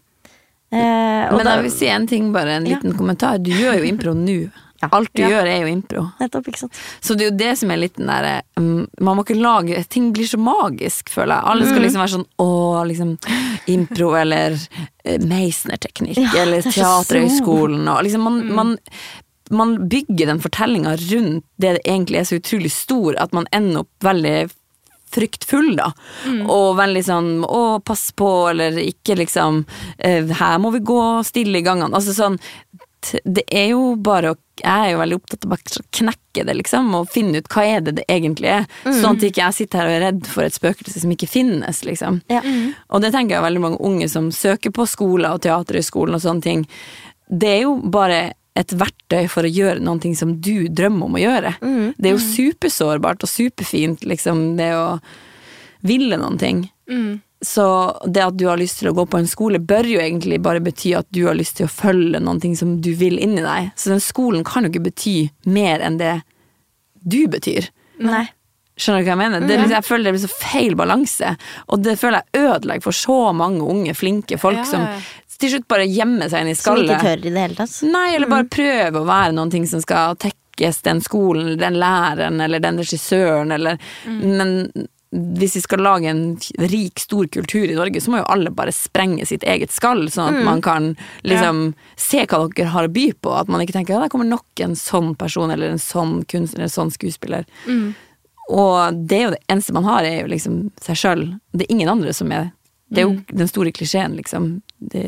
[0.72, 2.76] Eh, og Men da, jeg vil si en ting, bare en Ja.
[2.76, 3.38] liten kommentar.
[3.42, 4.50] Du gjør jo impro nå.
[4.84, 4.88] Ja.
[4.92, 5.28] Alt du Ja.
[5.30, 6.12] gjør, er jo impro.
[6.20, 6.72] Nettopp, ikke sant.
[7.00, 9.88] Så det er jo det som er litt den derre um, Man må ikke lage
[9.88, 11.44] Ting blir så magisk, føler jeg.
[11.46, 11.84] Alle skal Mm.
[11.84, 13.18] liksom være sånn å, liksom
[13.66, 14.58] impro eller
[15.06, 18.78] eh, Meisner-teknikk Ja, eller er Teaterhøgskolen og liksom man, man
[19.50, 23.84] man bygger den fortellinga rundt det det egentlig er så utrolig stor, at man ender
[23.84, 24.48] opp veldig
[25.14, 25.92] fryktfull, da.
[26.50, 29.64] Og veldig sånn 'å, pass på', eller ikke liksom
[29.98, 31.94] eh, 'her må vi gå stille i gangene'.
[31.94, 32.38] Altså sånn
[33.22, 35.56] Det er jo bare å Jeg er jo veldig opptatt av å
[35.92, 38.66] knekke det, liksom, og finne ut hva er det det egentlig er.
[38.84, 41.82] Sånn at ikke jeg sitter her og er redd for et spøkelse som ikke finnes,
[41.84, 42.22] liksom.
[42.30, 42.40] Ja.
[42.88, 46.42] Og det tenker jeg veldig mange unge som søker på skoler og Teaterhøgskolen og sånne
[46.46, 46.66] ting.
[47.28, 51.22] Det er jo bare et verktøy for å gjøre ting som du drømmer om å
[51.22, 51.54] gjøre.
[51.98, 55.00] Det er jo supersårbart og superfint, liksom, det å
[55.84, 56.68] ville noen ting.
[56.88, 57.20] Mm.
[57.44, 57.64] Så
[58.08, 60.62] det at du har lyst til å gå på en skole, bør jo egentlig bare
[60.64, 63.74] bety at du har lyst til å følge noen ting som du vil inni deg.
[63.76, 65.16] Så den skolen kan jo ikke bety
[65.50, 66.14] mer enn det
[67.04, 67.68] du betyr.
[68.00, 68.24] Nei.
[68.74, 69.44] Skjønner du hva jeg mener?
[69.44, 71.36] Det, er liksom- jeg føler det blir så feil balanse,
[71.68, 74.98] og det føler jeg ødelegger for så mange unge, flinke folk Ja, som ja.
[75.40, 77.76] Til slutt bare gjemme seg inn i Som ikke tør i det hele tatt.
[77.88, 82.42] Nei, eller bare prøve å være noen ting som skal tekkes den skolen, den læreren
[82.44, 84.70] eller den regissøren, eller Men
[85.14, 86.22] hvis vi skal lage en
[86.58, 90.34] rik, stor kultur i Norge, så må jo alle bare sprenge sitt eget skall, sånn
[90.34, 90.88] at man kan
[91.22, 91.68] liksom
[92.00, 93.34] se hva dere har å by på.
[93.38, 96.64] At man ikke tenker ja, der kommer nok en sånn person, eller en sånn kunstner,
[96.64, 97.46] eller en sånn skuespiller.
[97.68, 97.94] Mm.
[98.58, 101.24] Og det er jo det eneste man har, er jo liksom seg sjøl.
[101.54, 102.50] Det er ingen andre som er
[102.94, 104.60] Det er jo den store klisjeen, liksom.
[104.92, 105.04] Det,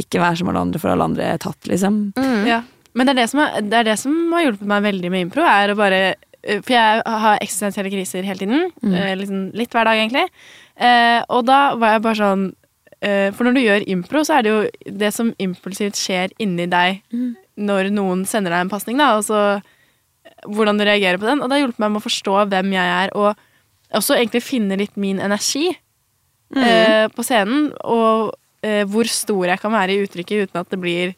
[0.00, 2.00] ikke være som alle andre, for alle andre er tatt, liksom.
[2.48, 2.62] Ja.
[2.96, 5.26] Men det er det, som er, det er det som har hjulpet meg veldig med
[5.26, 5.44] impro.
[5.46, 6.00] Er å bare,
[6.42, 8.70] eh, for jeg har eksistensielle kriser hele tiden.
[8.82, 8.96] Mm.
[9.20, 10.24] Liksom, litt hver dag, egentlig.
[10.78, 12.42] Eh, og da var jeg bare sånn
[13.02, 16.68] eh, For når du gjør impro, så er det jo det som impulsivt skjer inni
[16.70, 17.02] deg
[17.58, 21.42] når noen sender deg en pasning, da, og så eh, hvordan du reagerer på den.
[21.42, 24.78] Og det har hjulpet meg med å forstå hvem jeg er, og også egentlig finne
[24.78, 30.48] litt min energi eh, på scenen, og eh, hvor stor jeg kan være i uttrykket
[30.48, 31.14] uten at det blir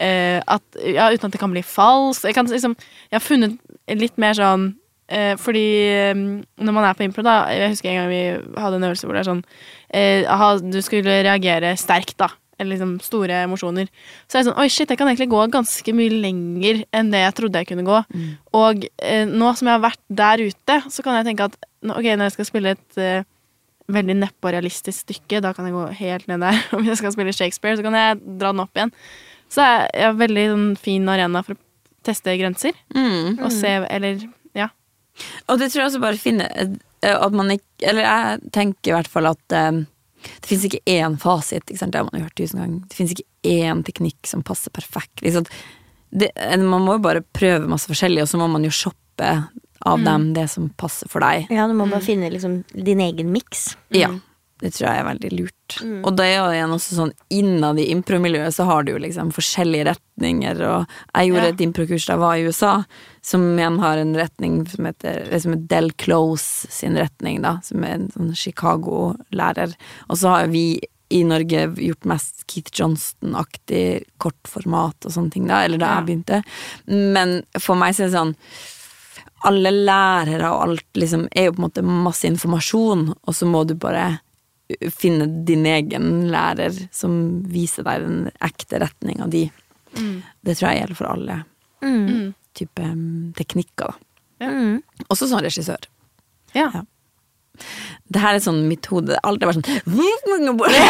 [0.00, 2.28] eh, at, ja, Uten at det kan bli falskt.
[2.28, 2.76] Jeg, liksom,
[3.10, 3.58] jeg har funnet
[3.96, 4.70] litt mer sånn
[5.08, 8.24] eh, Fordi eh, når man er på impro, da Jeg husker en gang vi
[8.62, 9.44] hadde en øvelse hvor det er sånn
[9.94, 12.32] eh, Du skulle reagere sterkt, da.
[12.56, 13.88] Eller liksom store emosjoner.
[14.24, 17.20] Så er jeg sånn Oi, shit, jeg kan egentlig gå ganske mye lenger enn det
[17.20, 18.02] jeg trodde jeg kunne gå.
[18.56, 22.06] Og eh, nå som jeg har vært der ute, så kan jeg tenke at ok,
[22.16, 23.00] når jeg skal spille et
[23.92, 26.58] veldig neppe og realistisk stykke, da kan jeg gå helt ned der.
[26.74, 28.94] Hvis jeg skal spille Shakespeare, så kan jeg dra den opp igjen.
[29.52, 31.62] Så er jeg en veldig sånn, fin arena for å
[32.06, 32.78] teste grenser.
[32.94, 33.38] Mm.
[33.38, 34.24] Og se, eller
[34.56, 34.70] ja.
[35.46, 38.94] Og det tror jeg også bare finne eh, at man ikke Eller jeg tenker i
[38.94, 39.78] hvert fall at um,
[40.26, 41.64] det finnes ikke én fasit.
[41.70, 41.86] Ikke?
[41.86, 42.84] Det har man jo hørt tusen ganger.
[42.88, 45.20] Det finnes ikke én teknikk som passer perfekt.
[45.22, 45.46] Liksom.
[46.10, 46.30] Det,
[46.62, 49.30] man må jo bare prøve masse forskjellig, og så må man jo shoppe
[49.82, 51.46] av dem det som passer for deg.
[51.50, 53.76] Ja, du må bare finne liksom din egen miks.
[53.90, 54.08] Ja,
[54.62, 55.52] det tror jeg er veldig lurt.
[56.06, 59.32] Og det er jo igjen også sånn innad i impromiljøet så har du jo liksom
[59.36, 61.52] forskjellige retninger, og jeg gjorde Ja.
[61.52, 62.84] et improkurs da jeg var i USA,
[63.20, 67.94] som igjen har en retning som heter liksom Del Close sin retning, da, som er
[67.98, 69.74] en sånn Chicago-lærer.
[70.08, 75.60] Og så har vi i Norge gjort mest Keith Johnston-aktig kortformat og sånne ting, da,
[75.64, 76.00] eller da Ja.
[76.00, 76.42] jeg begynte.
[76.88, 78.36] Men for meg så er det sånn
[79.44, 83.64] alle lærere og alt liksom er jo på en måte masse informasjon, og så må
[83.68, 84.18] du bare
[84.90, 89.44] finne din egen lærer som viser deg den ekte retninga di.
[90.42, 91.42] Det tror jeg gjelder for alle
[91.84, 92.32] Mm.
[92.56, 93.92] type um, teknikker,
[94.40, 94.48] da.
[94.48, 94.80] Mm.
[95.12, 95.84] Også som regissør.
[96.54, 96.70] Ja.
[96.72, 96.80] Ja.
[98.06, 100.80] Det her er sånn mitt hode Alt er bare sånn bare.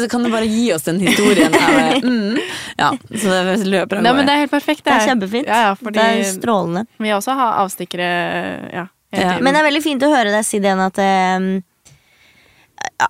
[0.00, 1.52] Så Kan du bare gi oss den historien?
[1.52, 2.38] Bare, Mm.
[2.78, 4.26] Ja, så det løper av men gårde.
[4.26, 4.84] det er helt perfekt.
[4.84, 5.46] Det er kjempefint.
[5.46, 6.86] Ja, ja, fordi Det er strålende.
[6.98, 8.08] vi også har avstikkere
[8.72, 9.36] ja, Ja.
[9.44, 11.60] Men det er veldig fint å høre deg si det igjen at eh,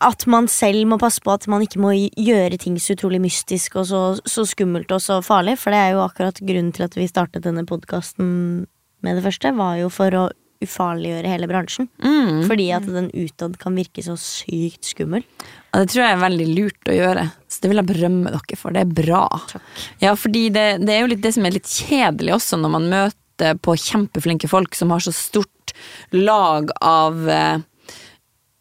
[0.03, 3.77] At man selv må passe på at man ikke må gjøre ting så utrolig mystisk
[3.81, 5.57] og så, så skummelt og så farlig.
[5.61, 8.67] For det er jo akkurat grunnen til at vi startet denne podkasten
[9.03, 9.53] med det første.
[9.57, 10.25] Var jo for å
[10.65, 11.89] ufarliggjøre hele bransjen.
[12.03, 12.45] Mm.
[12.51, 15.25] Fordi at den utad kan virke så sykt skummel.
[15.73, 17.27] Ja, det tror jeg er veldig lurt å gjøre.
[17.49, 18.75] Så det vil jeg berømme dere for.
[18.75, 19.25] Det er bra.
[19.51, 19.83] Takk.
[20.03, 22.89] Ja, fordi det, det er jo litt det som er litt kjedelig også, når man
[22.93, 25.73] møter på kjempeflinke folk som har så stort
[26.15, 27.63] lag av eh,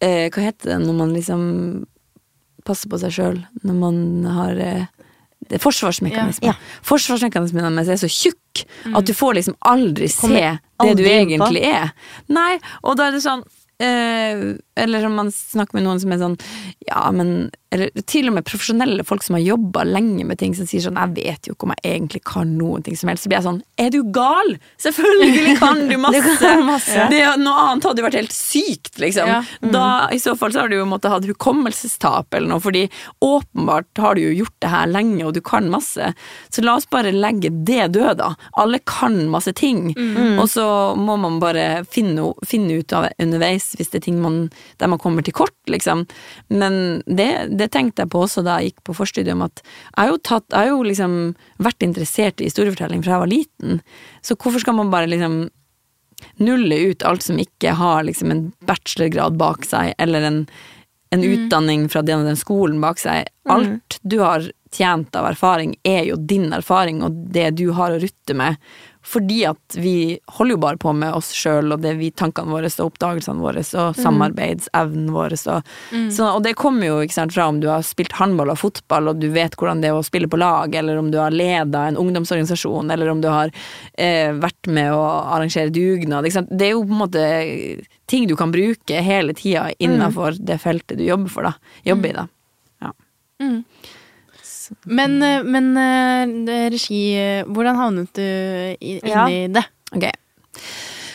[0.02, 1.42] eh, Hva heter det når man liksom
[2.66, 3.42] passer på seg sjøl?
[3.62, 4.00] Når man
[4.32, 4.88] har eh,
[5.52, 6.48] det er forsvarsmekanisme.
[6.48, 6.54] Ja.
[6.88, 8.62] Forsvarsmekanismen deres er så tjukk
[8.96, 11.74] at du får liksom aldri se aldri det du egentlig på.
[11.76, 11.92] er.
[12.32, 13.42] Nei, og da er det sånn
[13.84, 16.38] eh, Eller om man snakker med noen som er sånn
[16.88, 20.68] Ja, men Eller til og med profesjonelle folk som har jobba lenge med ting, som
[20.68, 23.26] sier sånn Jeg vet jo ikke om jeg egentlig kan noen ting som helst.
[23.26, 24.54] Så blir jeg sånn Er du gal?!
[24.80, 26.22] Selvfølgelig kan du masse!
[26.32, 27.06] Du kan masse.
[27.12, 29.28] Det, noe annet hadde jo vært helt sykt, liksom.
[29.28, 29.40] Ja.
[29.74, 32.86] Da, I så fall så har du jo måttet hatt hukommelsestap eller noe, fordi
[33.24, 36.12] åpenbart har du jo gjort det her lenge, og du kan masse.
[36.52, 38.32] Så la oss bare legge det død, da.
[38.60, 39.90] Alle kan masse ting,
[40.40, 40.66] og så
[40.98, 44.38] må man bare finne, finne ut av underveis hvis det er ting man,
[44.82, 46.04] der man kommer til kort, liksom.
[46.52, 49.98] Men det, det tenkte jeg på også da jeg gikk på forstudiet, om at jeg
[50.00, 51.16] har jo, tatt, jeg har jo liksom
[51.62, 53.82] vært interessert i historiefortelling fra jeg var liten,
[54.24, 55.44] så hvorfor skal man bare liksom
[56.42, 60.40] nulle ut alt som ikke har liksom en bachelorgrad bak seg, eller en,
[61.14, 63.30] en utdanning fra den og den skolen bak seg.
[63.50, 68.00] Alt du har tjent av erfaring, er jo din erfaring og det du har å
[68.02, 68.58] rutte med.
[69.02, 72.68] Fordi at vi holder jo bare på med oss sjøl og det vi tankene våre
[72.70, 75.34] og oppdagelsene våre og samarbeidsevnen vår.
[75.50, 75.70] Og,
[76.14, 79.10] så, og det kommer jo ikke sant, fra om du har spilt håndball og fotball
[79.10, 81.88] og du vet hvordan det er å spille på lag, eller om du har leda
[81.88, 83.50] en ungdomsorganisasjon, eller om du har
[83.98, 85.02] eh, vært med å
[85.34, 86.30] arrangere dugnad.
[86.30, 87.24] Det er jo på en måte
[88.06, 91.74] ting du kan bruke hele tida innafor det feltet du jobber for, da.
[91.90, 92.28] Jobber i, da.
[92.86, 92.94] Ja.
[93.42, 93.64] Men,
[95.22, 98.26] eh, men eh, regi eh, Hvordan havnet du
[98.80, 99.28] inn Ja.
[99.28, 99.64] i det?
[99.94, 100.08] Ok.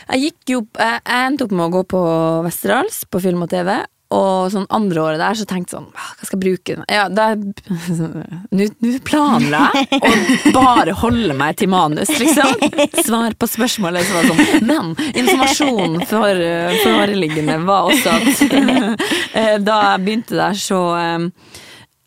[0.07, 2.01] Jeg gikk jo Jeg endte opp med å gå på
[2.47, 3.79] Westerdals på film og TV.
[4.15, 6.85] Og sånn andre året der så tenkte jeg sånn «Hva skal jeg bruke den?
[6.87, 7.09] Ja,
[8.55, 8.67] Nå
[9.03, 12.55] planla jeg å bare holde meg til manus, liksom.
[13.03, 14.07] Svar på spørsmålet.
[14.07, 14.63] Så var sånn.
[14.69, 16.39] Men informasjonen for
[16.85, 18.47] foreliggende var også at
[19.67, 20.79] da jeg begynte der, så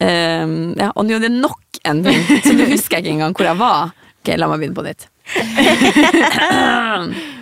[0.01, 0.47] eh,
[0.81, 3.47] Ja, og nå er det nok en ting, så nå husker jeg ikke engang hvor
[3.49, 3.81] jeg var.
[4.21, 5.03] Ok, la meg begynne på nytt.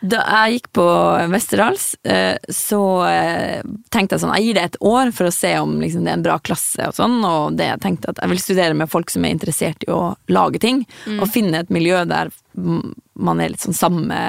[0.00, 0.84] Da jeg gikk på
[1.32, 3.60] Westerdals, eh, så eh,
[3.92, 6.18] tenkte jeg sånn Jeg gir det et år for å se om liksom, det er
[6.20, 9.12] en bra klasse og sånn, og det jeg tenkte at jeg vil studere med folk
[9.12, 10.86] som er interessert i å lage ting,
[11.18, 14.20] og finne et miljø der mm, man er litt sånn samme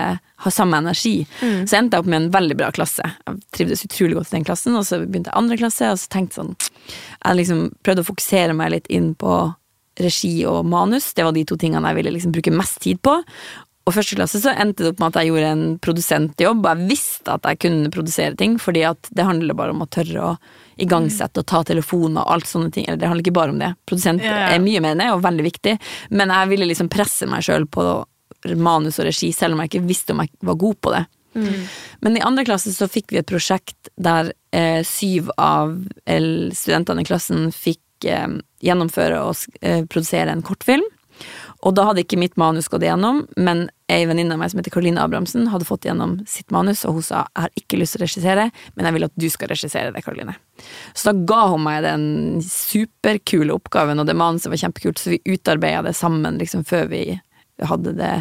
[0.41, 1.27] har samme energi.
[1.69, 3.05] Så endte jeg opp med en veldig bra klasse.
[3.27, 6.09] Jeg trivdes utrolig godt i den klassen, og så begynte jeg andre klasse, og så
[6.09, 9.35] tenkte sånn Jeg liksom prøvde å fokusere meg litt inn på
[10.01, 11.11] regi og manus.
[11.13, 13.19] Det var de to tingene jeg ville liksom bruke mest tid på.
[13.87, 16.59] Og første klasse så endte det opp med at jeg gjorde en produsentjobb.
[16.65, 19.89] og Jeg visste at jeg kunne produsere ting, fordi at det handler bare om å
[19.89, 20.35] tørre å
[20.81, 22.85] igangsette og ta telefoner og alt sånne ting.
[22.87, 23.71] Eller det handler ikke bare om det.
[23.89, 25.75] Produsent er mye med det, og veldig viktig.
[26.13, 27.87] Men jeg ville liksom presse meg sjøl på
[28.57, 31.03] manus og regi, selv om jeg ikke visste om jeg var god på det.
[32.01, 37.07] Men i andre klasse så fikk vi et prosjekt der eh, syv av studentene i
[37.07, 38.27] klassen fikk eh,
[38.65, 40.87] gjennomføre og eh, produsere en kortfilm.
[41.61, 44.73] Og da hadde ikke mitt manus gått igjennom, men ei venninne av meg som heter
[44.73, 48.01] Karoline Abrahamsen, hadde fått igjennom sitt manus, og hun sa jeg har ikke lyst til
[48.01, 48.45] å regissere,
[48.75, 50.37] men jeg vil at du skal regissere det, Karoline.
[50.93, 52.07] Så da ga hun meg den
[52.45, 57.05] superkule oppgaven, og det manuset var kjempekult, så vi utarbeida det sammen liksom før vi
[57.61, 58.15] hadde det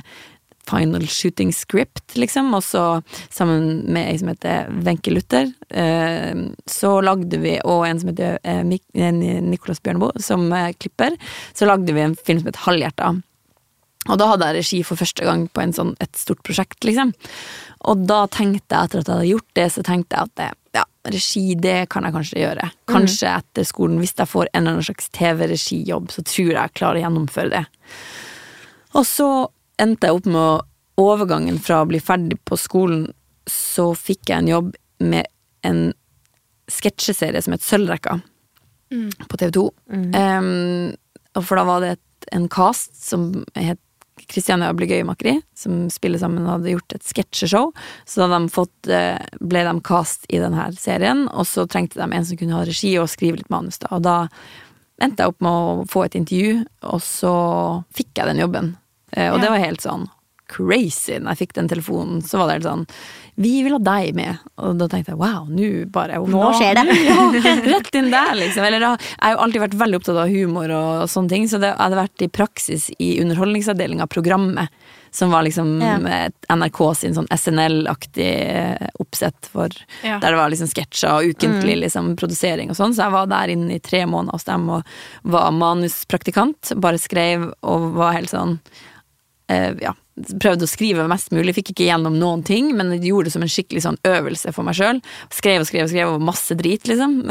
[0.70, 2.84] final shooting script, liksom, og så
[3.32, 8.38] sammen med ei som heter Wenche Luther, eh, så lagde vi, og en som heter
[8.44, 10.46] eh, eh, Nicolas Bjørneboe, som
[10.78, 11.16] klipper,
[11.54, 13.14] så lagde vi en film som heter Halvhjerta.
[14.08, 17.12] Og da hadde jeg regi for første gang på en sånn, et stort prosjekt, liksom.
[17.90, 20.48] Og da tenkte jeg, etter at jeg hadde gjort det, så tenkte jeg at det,
[20.78, 22.70] ja, regi, det kan jeg kanskje gjøre.
[22.88, 26.76] Kanskje etter skolen, hvis jeg får en eller annen slags TV-regijobb, så tror jeg jeg
[26.80, 27.62] klarer å gjennomføre det.
[28.96, 29.28] Og så
[29.80, 30.66] endte jeg opp med
[31.00, 33.06] Overgangen fra å bli ferdig på skolen,
[33.48, 35.28] så fikk jeg en jobb med
[35.64, 35.78] en
[36.70, 38.18] sketsjeserie som het Sølvrekka
[39.30, 39.64] på TV 2.
[41.38, 43.80] og for da var det et, en cast som het
[44.28, 47.70] Kristiania Ablegøy-Makeri, som spiller sammen hadde gjort et sketsjeshow.
[48.08, 52.24] Så de fått, eh, ble de cast i denne serien, og så trengte de en
[52.24, 53.78] som kunne ha regi og skrive litt manus.
[53.78, 54.28] da, Og da
[55.00, 58.76] endte jeg opp med å få et intervju, og så fikk jeg den jobben.
[59.16, 60.08] Og Og det var helt sånn
[60.50, 61.16] crazy.
[61.18, 62.86] Når jeg fikk den telefonen, så var det helt sånn
[63.40, 64.42] Vi vil ha deg med.
[64.60, 66.96] Og da tenkte jeg wow, nå bare Nå skjer det.
[67.08, 68.66] ja, rett inn der, liksom.
[68.66, 71.60] Eller da, jeg har jo alltid vært veldig opptatt av humor og sånne ting, så
[71.62, 74.82] det hadde vært i praksis i underholdningsavdelinga av programmet.
[75.10, 75.96] Som var liksom Ja.
[76.54, 79.72] NRK sin sånn SNL-aktig eh, oppsett for
[80.06, 80.20] Ja.
[80.22, 82.94] Der det var liksom sketsjer og ukentlig liksom, produsering og sånn.
[82.94, 84.86] Så jeg var der inne i tre måneder hos dem og
[85.22, 86.74] var manuspraktikant.
[86.78, 88.60] Bare skrev og var helt sånn
[89.50, 89.96] eh, ja,
[90.42, 93.44] prøvde å skrive mest mulig, fikk ikke gjennom noen ting, men jeg gjorde det som
[93.46, 95.00] en skikkelig sånn øvelse for meg sjøl.
[95.34, 97.22] Skrev og skrev og skrev og masse drit, liksom.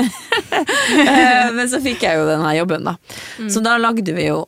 [0.90, 2.96] Eh, men så fikk jeg jo denne jobben, da.
[3.52, 4.42] Så da lagde vi jo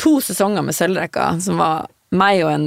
[0.00, 2.66] to sesonger med Sølvrekka, som var meg og en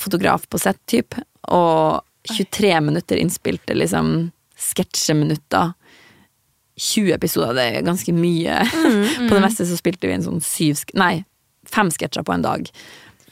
[0.00, 1.18] fotograf på sett, typ,
[1.50, 5.74] og 23 minutter innspilte liksom sketsjeminutter.
[6.76, 8.62] 20 episoder, det er ganske mye.
[9.28, 11.24] På det meste så spilte vi inn sånn syv Nei,
[11.68, 12.70] fem sketsjer på en dag.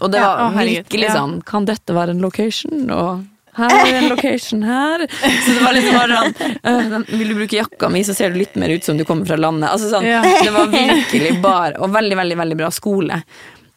[0.01, 2.89] Og det Ja, var å, virkelig sånn Kan dette være en location?
[2.91, 3.25] Og
[3.59, 5.03] her er en location her.
[5.45, 8.39] Så det var liksom bare sånn øh, Vil du bruke jakka mi, så ser du
[8.39, 9.69] litt mer ut som du kommer fra landet.
[9.73, 10.21] Altså sånn, Ja.
[10.47, 13.21] Det var virkelig bare Og veldig, veldig, veldig bra skole.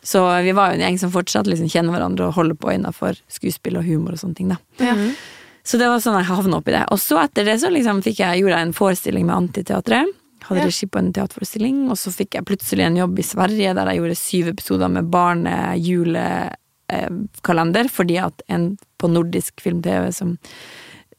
[0.03, 3.15] Så vi var jo en gjeng som fortsatt liksom kjenner hverandre og holder på innafor
[3.31, 4.49] skuespill og humor og sånne ting.
[4.51, 4.95] da Ja.
[5.63, 6.81] så det var sånn jeg havna oppi det.
[6.91, 10.11] Og så etter det så liksom fikk jeg, gjorde jeg en forestilling med Antiteatret.
[10.43, 13.85] Hadde regi på en teaterforestilling, og så fikk jeg plutselig en jobb i Sverige der
[13.89, 18.63] jeg gjorde syv episoder med barnejulekalender, fordi at en
[18.99, 20.29] på nordisk film-TV som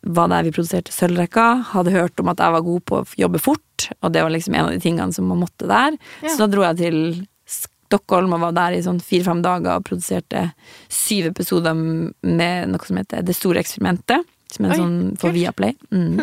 [0.05, 3.39] var der vi produserte Sølvrekka, hadde hørt om at jeg var god på å jobbe
[3.41, 5.93] fort, og det var liksom en av de tingene som man måtte der.
[6.21, 6.29] Ja.
[6.29, 6.99] Så da dro jeg til
[7.49, 10.41] Stockholm og var der i sånn fire-fem dager og produserte
[10.93, 14.21] syv episoder med noe som heter Det store eksperimentet,
[14.53, 15.29] som er en Oi, sånn for.
[15.35, 15.73] Viaplay.
[15.95, 16.17] Mm.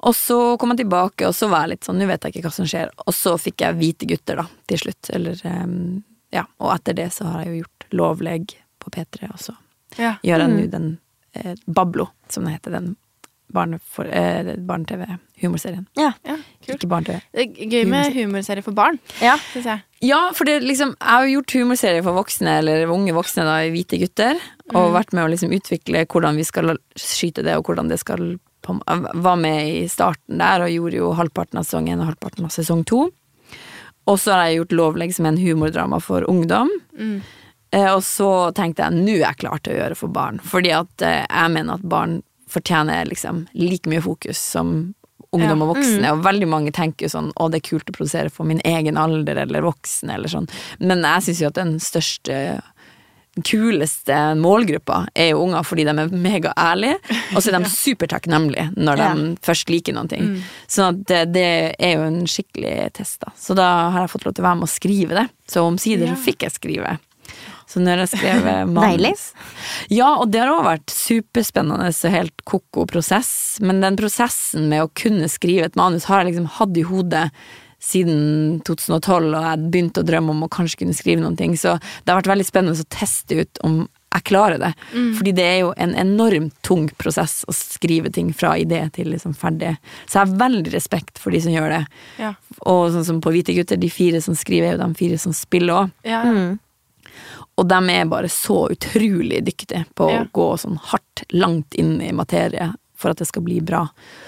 [0.00, 2.42] Og så kom jeg tilbake, og så var jeg litt sånn, nå vet jeg ikke
[2.48, 2.90] hva som skjer.
[3.06, 5.10] Og så fikk jeg Hvite gutter, da, til slutt.
[5.10, 6.44] Eller, em, ja.
[6.60, 9.56] Og etter det så har jeg jo gjort Lovleg på P3, og så
[9.96, 10.16] Ja.
[10.22, 10.98] gjør jeg nå den
[11.34, 12.96] eh, Bablo, som det heter, den
[13.52, 15.86] barne-for- eh, barne-TV-humorserien.
[15.96, 16.12] Ja.
[16.26, 16.36] Ja.
[16.66, 17.20] Ikke barne-TV.
[17.70, 19.36] Gøy med humorserie for barn, Ja.
[19.52, 19.82] syns jeg.
[20.02, 23.60] Ja, for det, liksom, jeg har jo gjort humorserie for voksne, eller unge voksne, da,
[23.70, 24.40] Hvite gutter.
[24.74, 28.38] Og vært med å liksom utvikle hvordan vi skal skyte det, og hvordan det skal
[28.66, 28.76] på,
[29.14, 32.54] var med i starten der, og gjorde jo halvparten av sesong én og halvparten av
[32.54, 33.06] sesong to.
[34.06, 36.70] Og så har jeg gjort Lovlegg som en humordrama for ungdom.
[37.74, 40.72] Eh, og så tenkte jeg nå er jeg klar til å gjøre for barn, fordi
[40.76, 44.94] at eh, jeg mener at barn fortjener liksom like mye fokus som
[45.34, 48.30] ungdom og voksne, og veldig mange tenker jo sånn å det er kult å produsere
[48.32, 50.46] for min egen alder eller voksne eller sånn,
[50.78, 52.38] men jeg syns jo at den største
[53.44, 56.98] kuleste målgruppa er jo unger fordi de er megaærlige,
[57.34, 59.14] og så er de supertakknemlige når de Ja.
[59.44, 60.22] først liker noen ting.
[60.36, 60.42] Mm.
[60.68, 63.32] Så det, det er jo en skikkelig test, da.
[63.36, 65.26] Så da har jeg fått lov til å være med å skrive det.
[65.50, 66.14] Så omsider Ja.
[66.16, 66.98] så fikk jeg skrive.
[67.66, 69.14] Så når jeg skrev manus Deilig.
[69.90, 73.58] Ja, og det har òg vært superspennende og helt ko-ko prosess.
[73.60, 77.24] Men den prosessen med å kunne skrive et manus har jeg liksom hatt i hodet
[77.86, 81.54] siden 2012, og jeg begynte å drømme om å kanskje kunne skrive noen ting.
[81.58, 83.84] Så det har vært veldig spennende å teste ut om
[84.16, 84.70] jeg klarer det.
[85.18, 89.34] Fordi det er jo en enormt tung prosess å skrive ting fra idé til liksom
[89.36, 89.74] ferdig.
[90.06, 91.82] Så jeg har veldig respekt for de som gjør det.
[92.22, 92.30] Ja.
[92.64, 95.36] Og sånn som på Hvite gutter, de fire som skriver, er jo de fire som
[95.36, 95.92] spiller òg.
[96.08, 96.22] Ja.
[96.24, 96.56] Mm.
[97.56, 100.24] Og de er bare så utrolig dyktige på Ja.
[100.24, 102.72] å gå sånn hardt langt inn i materie.
[102.96, 103.82] For at det skal bli bra.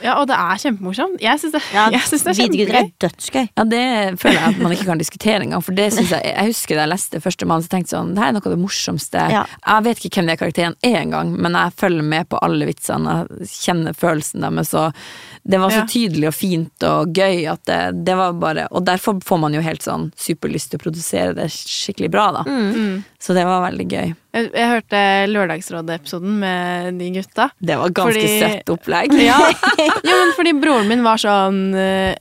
[0.04, 1.18] Ja, og det er kjempemorsomt.
[1.24, 2.74] Jeg syns det, Ja, jeg synes det er kjempegøy.
[2.78, 3.46] er dødsgøy.
[3.58, 3.84] Ja, det
[4.20, 6.84] føler jeg at man ikke kan diskutere engang, for det synes jeg Jeg husker da
[6.86, 9.24] jeg leste første mann, så tenkte jeg sånn Det her er noe av det morsomste
[9.32, 9.44] Ja.
[9.66, 13.16] Jeg vet ikke hvem den karakteren er engang, men jeg følger med på alle vitsene,
[13.40, 14.92] jeg kjenner følelsen deres, og
[15.42, 19.18] det var så tydelig og fint og gøy at det, det var bare Og derfor
[19.24, 22.42] får man jo helt sånn superlyst til å produsere det skikkelig bra, da.
[22.46, 23.04] Mm.
[23.20, 24.14] Så det var veldig gøy.
[24.36, 27.48] Jeg, jeg hørte Lørdagsrådet-episoden med de gutta.
[27.58, 29.14] Det var ganske Fordi- søtt opplegg.
[29.22, 29.38] Ja.
[30.08, 32.12] jo, men fordi broren min var sånn eh,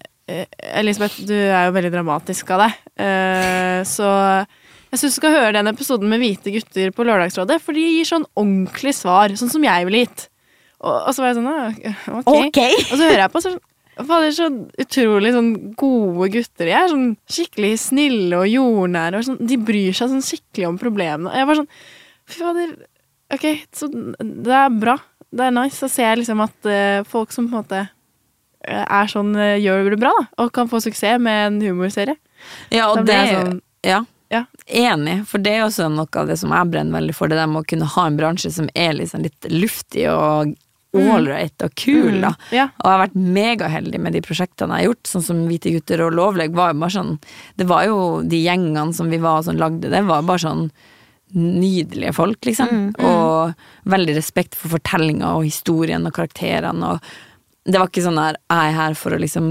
[0.75, 2.79] Elisabeth, du er jo veldig dramatisk av deg.
[2.99, 4.09] Eh, så
[4.87, 8.07] jeg syns du skal høre den episoden med hvite gutter på Lørdagsrådet, for de gir
[8.07, 10.27] sånn ordentlig svar, sånn som jeg ville gitt.
[10.77, 12.59] Og, og så var jeg sånn ah, ok.
[12.61, 13.55] Og så hører jeg på så
[13.97, 14.47] Fader, så
[14.77, 16.89] utrolig sånn gode gutter de er.
[16.91, 19.17] Sånn skikkelig snille og jordnære.
[19.17, 21.31] Og sånn, de bryr seg sånn skikkelig om problemene.
[21.31, 21.71] Og jeg var sånn
[22.27, 22.73] Fy fader,
[23.31, 23.87] ok, så
[24.19, 24.97] det er bra.
[25.31, 25.79] Det er nice.
[25.79, 29.55] Så ser jeg liksom at uh, folk som på en måte eh, er sånn, uh,
[29.55, 30.25] gjør det bra, da.
[30.43, 32.17] Og kan få suksess med en humorserie.
[32.67, 34.03] Ja, og det er sånn Ja.
[34.27, 34.41] Ja.
[34.67, 37.47] Enig, for det er også noe av det som jeg brenner veldig for, det der
[37.47, 40.51] med å kunne ha en bransje som er liksom litt luftig og
[40.95, 42.33] ålreit og kul, da.
[42.55, 42.69] Ja.
[42.79, 46.03] Og jeg har vært megaheldig med de prosjektene jeg har gjort, sånn som Hvite gutter
[46.05, 47.15] og Lovleg var jo bare sånn
[47.59, 50.67] Det var jo de gjengene som vi var som lagde det, var bare sånn
[51.35, 52.93] nydelige folk, liksom.
[53.03, 57.09] Og veldig respekt for fortellinga og historien og karakterene og
[57.67, 59.49] Det var ikke sånn der jeg er her for å liksom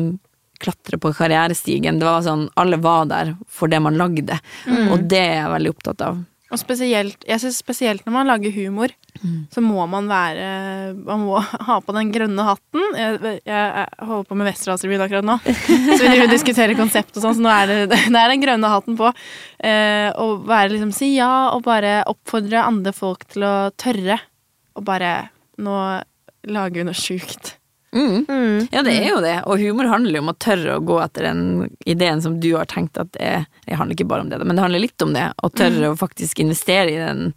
[0.56, 1.98] klatre på karrierestigen.
[2.00, 4.38] Det var sånn alle var der for det man lagde,
[4.88, 6.22] og det er jeg veldig opptatt av.
[6.54, 8.92] Og spesielt, jeg synes spesielt når man lager humor,
[9.50, 12.84] så må man være Man må ha på den grønne hatten.
[12.94, 17.24] Jeg, jeg, jeg holder på med Westerdalsrevyen akkurat nå, så vi driver diskuterer konsept og
[17.24, 19.10] sånn, så nå er det, det er den grønne hatten på.
[19.58, 24.20] Eh, og være liksom si ja, og bare oppfordre andre folk til å tørre.
[24.76, 25.16] Og bare
[25.56, 25.72] Nå
[26.52, 27.55] lager vi noe sjukt.
[27.94, 28.26] Mm.
[28.28, 28.68] Mm.
[28.72, 29.36] Ja, det er jo det.
[29.46, 32.68] Og humor handler jo om å tørre å gå etter den ideen som du har
[32.68, 35.14] tenkt at det er Det handler ikke bare om det, men det handler litt om
[35.16, 35.26] det.
[35.42, 37.32] Å tørre å faktisk investere i den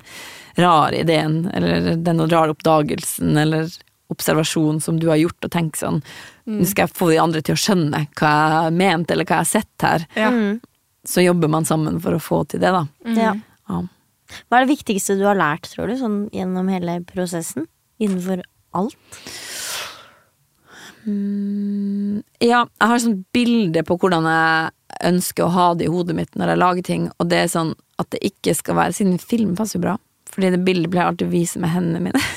[0.60, 3.70] rare ideen, eller den rare oppdagelsen, eller
[4.10, 6.02] observasjonen som du har gjort, og tenke sånn
[6.50, 9.38] Nå skal jeg få de andre til å skjønne hva jeg har ment, eller hva
[9.38, 10.06] jeg har sett her.
[10.18, 10.32] Ja.
[10.34, 10.56] Mm.
[11.06, 12.88] Så jobber man sammen for å få til det, da.
[13.14, 13.36] Ja.
[13.70, 13.84] Ja.
[14.50, 17.70] Hva er det viktigste du har lært, tror du, sånn gjennom hele prosessen?
[18.02, 18.42] Innenfor
[18.74, 18.98] alt?
[21.06, 26.16] Mm, ja, jeg har sånn bilde på hvordan jeg ønsker å ha det i hodet
[26.18, 29.20] mitt når jeg lager ting, og det er sånn at det ikke skal være Siden
[29.22, 29.98] film passer jo bra,
[30.32, 32.24] fordi det bildet blir jeg alltid å vise med hendene mine.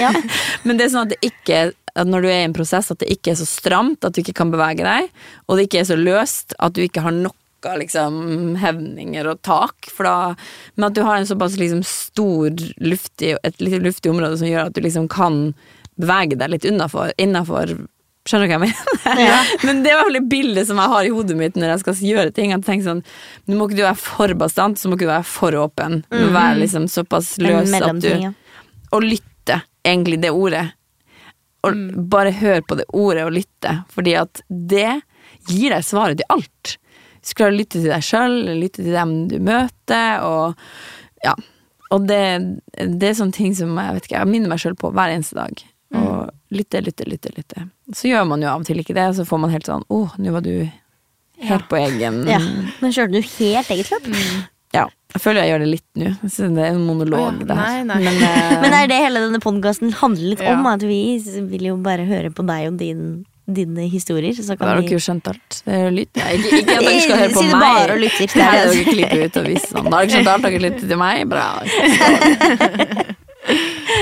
[0.00, 0.08] Ja.
[0.64, 1.58] Men det er sånn at det ikke
[1.96, 4.22] at når du er i en prosess, at det ikke er så stramt at du
[4.22, 5.10] ikke kan bevege deg,
[5.46, 7.36] og det ikke er så løst at du ikke har noe
[7.80, 10.34] liksom, hevninger og tak, da,
[10.76, 14.68] men at du har en såpass liksom, stor, luftig, et litt luftig område som gjør
[14.68, 15.50] at du liksom kan
[15.96, 17.74] bevege deg litt innafor
[18.26, 19.18] Skjønner du hva jeg mener?
[19.22, 19.36] Ja.
[19.66, 21.72] Men det er i hvert fall et bilde som jeg har i hodet mitt når
[21.72, 22.50] jeg skal gjøre ting.
[22.54, 23.02] At jeg tenker sånn,
[23.46, 26.00] Nå må ikke du være for bastant, så må ikke du være for åpen.
[26.10, 28.10] Du må være liksom såpass løs at du.
[28.96, 30.64] Og lytte, egentlig, det ordet.
[31.66, 31.78] Og
[32.10, 35.00] bare hør på det ordet og lytte, fordi at det
[35.50, 36.76] gir deg svaret til alt.
[37.22, 40.58] Du skal lytte til deg sjøl, lytte til dem du møter, og
[41.26, 41.34] ja.
[41.94, 42.20] Og det,
[42.74, 45.38] det er sånne ting som jeg vet ikke, jeg minner meg sjøl på hver eneste
[45.38, 45.62] dag.
[46.54, 47.62] Lytte, lytte, lytte, lytte.
[47.94, 50.02] Så gjør man jo av og til ikke det, så får man helt sånn Å,
[50.22, 50.52] nå var du
[51.46, 52.38] helt på egen Ja.
[52.82, 54.06] Men kjørte du helt eget løp?
[54.74, 56.10] Ja, Jeg føler jeg gjør det litt nå.
[56.30, 57.98] Så det er en monolog, Oh, ja, nei, nei.
[58.04, 58.58] Men, uh...
[58.62, 60.52] Men det er det hele denne podkasten handler litt Ja.
[60.58, 60.66] om.
[60.70, 60.98] At vi
[61.50, 63.04] vil jo bare høre på deg og din,
[63.46, 64.34] dine historier.
[64.36, 65.60] Så da har dere jo skjønt alt.
[65.64, 66.12] Det er lytt.
[66.18, 67.56] Ja, ikke, ikke at dere skal høre på meg.
[67.62, 68.26] bare og lytter.
[68.34, 69.70] Det er det dere klippet ut og viser.
[69.72, 69.90] sånn.
[69.90, 71.24] Da har dere skjønt alt, dere lytter til meg.
[71.30, 71.46] Bra.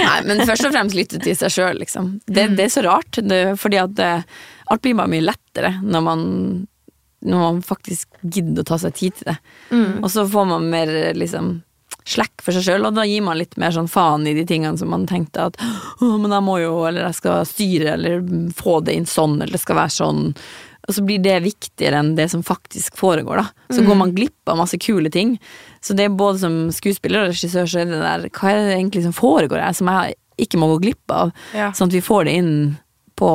[0.03, 2.14] Nei, men først og fremst lytte til seg sjøl, liksom.
[2.26, 4.12] Det, det er så rart, det, fordi at det,
[4.72, 6.24] alt blir bare mye lettere når man
[7.24, 9.38] når man faktisk gidder å ta seg tid til det.
[10.05, 11.55] Og så får man mer liksom
[12.05, 14.76] slekk for seg sjøl, og da gir man litt mer sånn faen i de tingene
[14.76, 15.57] som man tenkte at
[16.05, 18.26] å, men jeg må jo, eller jeg skal styre, eller
[18.59, 20.26] få det inn sånn, eller det skal være sånn.
[20.84, 23.47] Og så blir det viktigere enn det som faktisk foregår, da.
[23.72, 25.38] Så går man glipp av masse kule ting.
[25.85, 28.78] Så det er både som skuespiller og regissør, så er det der Hva er det
[28.78, 31.35] egentlig som foregår her, som jeg ikke må gå glipp av?
[31.53, 31.70] Ja.
[31.76, 32.55] Sånn at vi får det inn
[33.20, 33.30] på,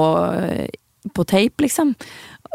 [1.16, 1.94] på tape, liksom.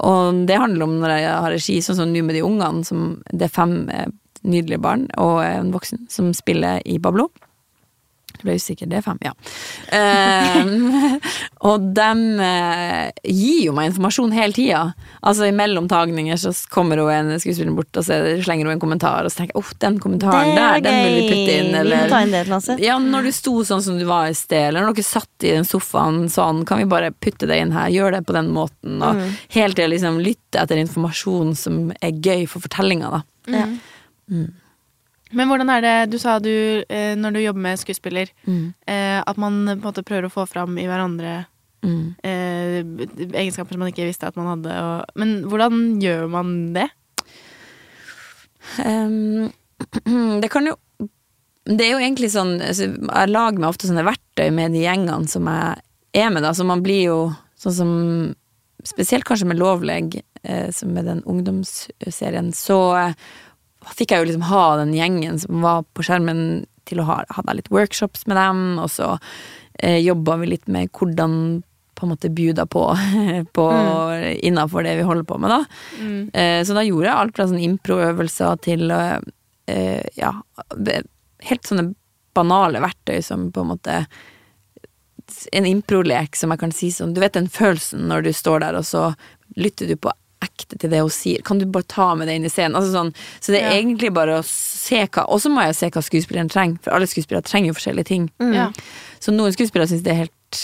[0.02, 3.14] Og det handler om når jeg har regi, sånn som nå med de ungene, som
[3.30, 4.10] det er fem eh,
[4.44, 7.30] nydelige barn og en voksen som spiller i Bablo.
[8.34, 9.30] Jeg ble usikker, det er fem, ja.
[9.94, 11.18] Um,
[11.70, 12.08] og de
[12.40, 14.80] uh, gir jo meg informasjon hele tida.
[15.24, 19.24] Altså I mellomtagninger så kommer hun en skuespiller bort og så slenger hun en kommentar,
[19.24, 20.84] og så tenker jeg uff, den kommentaren der, gøy.
[20.88, 21.70] den vil vi putte inn.
[21.78, 22.76] Vi må ta inn det, Lasse.
[22.82, 25.54] ja, når du sto sånn som du var i sted, eller når dere satt i
[25.54, 28.98] den sofaen sånn, kan vi bare putte det inn her, gjør det på den måten,
[29.00, 29.30] og Mm.
[29.54, 33.22] helt til å liksom lytte etter informasjon som er gøy for fortellinga, da.
[33.54, 33.66] Ja.
[35.34, 38.74] Men hvordan er det Du sa du, eh, når du jobber med skuespiller, Mm.
[38.86, 41.46] eh, at man på en måte prøver å få fram i hverandre
[41.84, 42.14] Mm.
[42.24, 42.80] eh,
[43.36, 44.72] egenskaper som man ikke visste at man hadde.
[44.72, 46.86] Og, men hvordan gjør man det?
[48.84, 49.52] Um,
[50.40, 50.74] det kan jo
[51.68, 55.28] Det er jo egentlig sånn altså, Jeg lager meg ofte sånne verktøy med de gjengene
[55.28, 55.82] som jeg
[56.14, 57.18] er med, da, så man blir jo
[57.60, 57.92] sånn som
[58.84, 62.76] Spesielt kanskje med Lovleg, eh, som med den ungdomsserien, så
[63.92, 67.54] fikk jeg jo liksom ha den gjengen som var på skjermen, til å ha hadde
[67.56, 69.14] litt workshops med dem, og så
[69.80, 71.62] eh, jobba vi litt med hvordan
[71.94, 72.82] på en måte bjuda på,
[73.56, 73.66] på
[74.44, 75.60] innafor det vi holder på med, da.
[76.40, 80.32] Eh, så da gjorde jeg alt fra sånne improøvelser til eh, ja,
[81.48, 81.92] helt sånne
[82.34, 84.04] banale verktøy som på en måte
[85.56, 88.76] En improlek som jeg kan si sånn Du vet den følelsen når du står der,
[88.76, 89.04] og så
[89.56, 90.12] lytter du på
[90.44, 91.42] ekte til det hun sier.
[91.44, 92.76] Kan du bare ta med det inn i scenen?
[92.78, 93.80] Altså sånn, så det er Ja.
[93.80, 97.06] egentlig bare å se hva Og så må jeg se hva skuespilleren trenger, for alle
[97.10, 98.30] skuespillere trenger jo forskjellige ting.
[98.40, 98.70] Ja.
[99.20, 100.60] Så noen skuespillere syns det er helt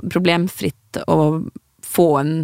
[0.00, 1.20] problemfritt å
[1.90, 2.34] få en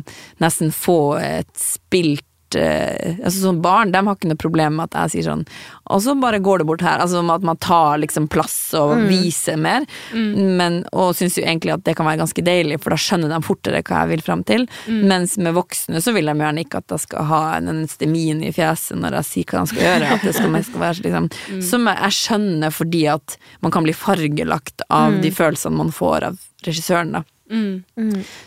[0.43, 2.25] Nesten få et spilt
[2.63, 5.45] Altså sånn Barn de har ikke noe problem med at jeg sier sånn
[5.93, 7.01] Og så bare går det bort her.
[7.03, 9.87] Altså at man tar liksom plass og viser mer.
[10.15, 13.41] Men, og syns jo egentlig at det kan være ganske deilig, for da skjønner de
[13.45, 14.67] fortere hva jeg vil fram til.
[14.89, 18.53] Mens med voksne så vil de gjerne ikke at jeg skal ha en stemin i
[18.57, 20.11] fjeset når jeg sier hva de skal gjøre.
[20.17, 21.31] At det skal, skal være liksom
[21.71, 26.39] Som jeg, skjønner fordi at man kan bli fargelagt av de følelsene man får av
[26.67, 27.25] regissøren, da.
[27.51, 27.85] Mm.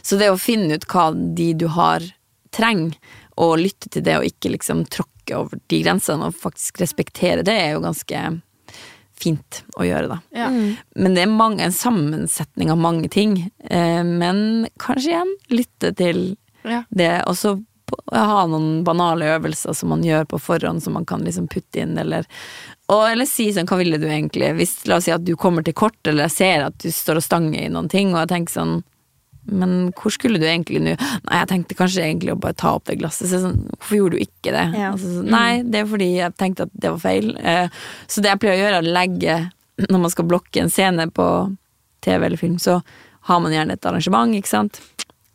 [0.02, 2.04] Så det å finne ut hva de du har
[2.56, 2.98] trenger,
[3.40, 7.56] og lytte til det og ikke liksom tråkke over de grensene og faktisk respektere det,
[7.56, 8.24] er jo ganske
[9.20, 10.18] fint å gjøre, da.
[10.36, 10.50] Ja.
[10.96, 13.50] Men det er mange, en sammensetning av mange ting.
[13.70, 16.22] Eh, men kanskje igjen lytte til
[16.64, 16.84] Ja.
[16.90, 17.58] det, og så
[18.14, 21.98] ha noen banale øvelser som man gjør på forhånd, som man kan liksom putte inn,
[21.98, 22.28] eller
[22.90, 24.50] og, eller si sånn, hva ville du egentlig?
[24.58, 27.20] Hvis, la oss si at du kommer til kort, eller jeg ser at du står
[27.20, 28.80] og stanger i noen ting, og jeg tenker sånn
[29.48, 30.96] men hvor skulle du egentlig nå?
[31.26, 33.30] Nei, jeg tenkte kanskje egentlig å bare ta opp det glasset.
[33.32, 34.66] Så sånn, hvorfor gjorde du ikke det?
[34.78, 34.92] Ja.
[34.92, 37.32] Altså, så, nei, det er fordi jeg tenkte at det var feil.
[37.40, 39.40] Eh, så det jeg pleier å gjøre, er å legge
[39.80, 41.26] Når man skal blokke en scene på
[42.04, 42.82] TV eller film, så
[43.30, 44.82] har man gjerne et arrangement, ikke sant.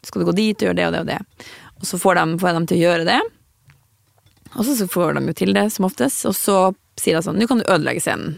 [0.05, 1.47] Skal du gå dit og gjøre det og det og det.
[1.81, 3.21] Og så får, de, får jeg dem til å gjøre det.
[4.55, 6.27] Og så, så får de jo til det, som oftest.
[6.29, 6.59] Og så
[7.01, 8.37] sier jeg sånn Nå kan du ødelegge scenen.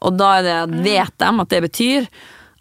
[0.00, 2.08] Og da er det, vet de at det betyr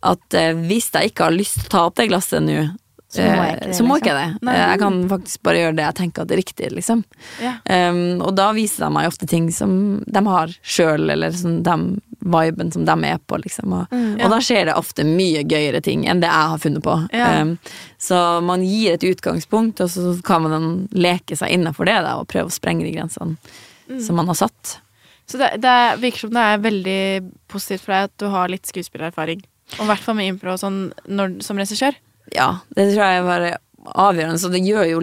[0.03, 2.69] at eh, hvis jeg ikke har lyst til å ta opp det glasset nå,
[3.09, 3.97] Så må jeg ikke eh, det, så må liksom.
[3.97, 4.49] ikke jeg det.
[4.53, 6.99] Eh, Jeg kan faktisk bare gjøre det jeg tenker at det er riktig, liksom.
[7.41, 7.53] Ja.
[7.65, 9.71] Um, og da viser de meg ofte ting som
[10.05, 11.87] de har sjøl, eller sånn dem,
[12.19, 13.73] viben som de er på, liksom.
[13.73, 14.19] Og, Mm.
[14.23, 16.95] og da skjer det ofte mye gøyere ting enn det jeg har funnet på.
[17.11, 17.41] Ja.
[17.41, 17.57] Um,
[17.97, 22.27] så man gir et utgangspunkt, og så kan man leke seg innenfor det da, og
[22.27, 23.37] prøve å sprenge de grensene
[23.89, 24.01] Mm.
[24.05, 24.77] som man har satt.
[25.25, 28.65] Så det, det virker som det er veldig positivt for deg at du har litt
[28.69, 29.41] skuespillererfaring.
[29.77, 31.97] Og i hvert fall med impro sånn når, som regissør.
[32.35, 33.47] Ja, det tror jeg var
[33.85, 34.99] avgjørende, så det gjør jo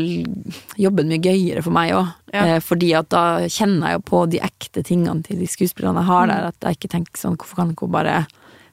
[0.81, 2.12] jobben mye gøyere for meg òg.
[2.35, 2.45] Ja.
[2.45, 6.11] Eh, fordi at da kjenner jeg jo på de ekte tingene til de skuespillerne jeg
[6.11, 8.23] har der, at jeg ikke tenker sånn hvorfor kan ikke hun bare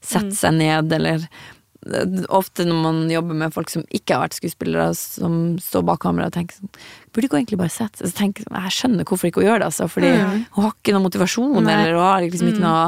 [0.03, 4.37] sette seg ned, eller eh, Ofte når man jobber med folk som ikke har vært
[4.37, 6.71] skuespillere, som står bak kamera og tenker sånn
[7.11, 9.59] Burde ikke hun egentlig bare sette seg jeg sånn, Jeg skjønner hvorfor ikke hun gjør
[9.63, 11.75] det, altså, fordi hun har ikke noe motivasjon, Nei.
[11.75, 12.85] eller hun har liksom ikke noe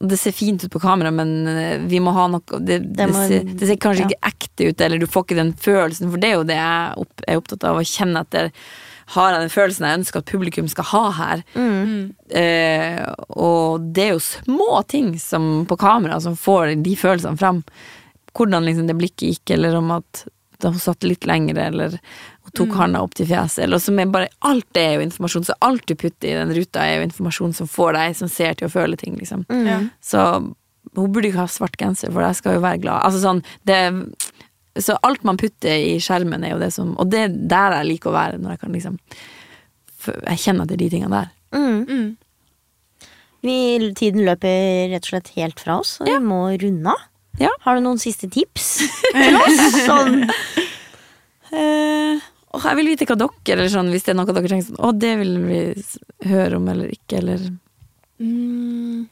[0.00, 3.26] det ser fint ut på kamera, men eh, vi må ha noe Det, det, må-
[3.28, 4.08] ser, det ser kanskje ja.
[4.10, 7.04] ikke ekte ut, eller du får ikke den følelsen, for det er jo det jeg
[7.04, 8.50] opp, er opptatt av å kjenne etter.
[9.14, 11.42] Har jeg den følelsen jeg ønsker at publikum skal ha her?
[11.54, 12.14] Mm.
[12.34, 13.02] Eh,
[13.36, 17.62] og det er jo små ting som på kamera som får de følelsene fram.
[18.34, 20.24] Hvordan liksom det blikket gikk, eller om at
[20.62, 24.10] da hun satt litt lengre, eller hun tok handa opp til fjeset, eller som er
[24.12, 27.08] bare Alt det er jo informasjon, så alt du putter i den ruta er jo
[27.08, 29.46] informasjon som får deg som ser til å føle ting, liksom.
[29.48, 29.66] Mm.
[29.66, 29.78] Ja.
[30.04, 30.24] Så
[30.94, 33.02] hun burde ikke ha svart genser, for jeg skal jo være glad.
[33.06, 33.78] Altså sånn, det,
[34.80, 37.90] så alt man putter i skjermen, er jo det som Og det er der jeg
[37.92, 39.00] liker å være, når jeg kan liksom
[40.28, 41.32] Jeg kjenner til de tingene der.
[41.54, 41.82] Mm.
[41.88, 43.08] Mm.
[43.44, 43.56] Vi,
[43.96, 47.02] tiden løper rett og slett helt fra oss, og vi må runde av.
[47.40, 47.50] Ja.
[47.64, 48.68] Har du noen siste tips
[49.16, 49.64] til oss?
[49.86, 50.22] Sånn,
[51.54, 52.18] Eh,
[52.64, 54.88] jeg vil vite hva dere eller sånn, Hvis det er noe dere tenker sånn Å,
[54.98, 55.58] det vil vi
[56.26, 57.44] høre om eller ikke, eller
[58.18, 59.04] Mm.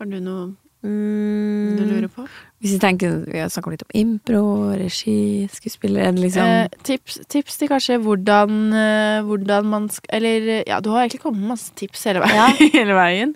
[0.00, 2.22] Har du noe Mm, du lurer på?
[2.62, 4.42] Hvis vi tenker, vi har snakka litt om impro,
[4.78, 10.62] regi, skuespiller, er liksom Eh, tips, tips til kanskje hvordan, eh, hvordan man skal Eller
[10.68, 12.36] ja, du har egentlig kommet med masse tips hele veien.
[12.38, 12.70] Ja.
[12.78, 13.34] hele veien.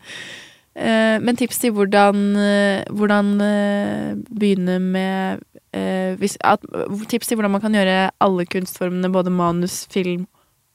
[0.75, 5.43] Eh, men tips til hvordan, eh, hvordan eh, begynne med
[5.77, 6.65] eh, hvis, at,
[7.09, 10.27] Tips til hvordan man kan gjøre alle kunstformene, både manus, film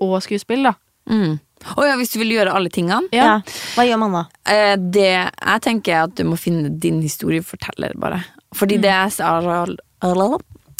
[0.03, 0.75] og skuespill, da.
[1.09, 1.37] mm.
[1.73, 3.09] Å ja, hvis du vil gjøre alle tingene?
[3.15, 3.39] ja.
[3.73, 4.23] Hva gjør man da?
[4.45, 8.21] Eh, det jeg tenker er at du må finne din historieforteller, bare.
[8.55, 9.15] Fordi det jeg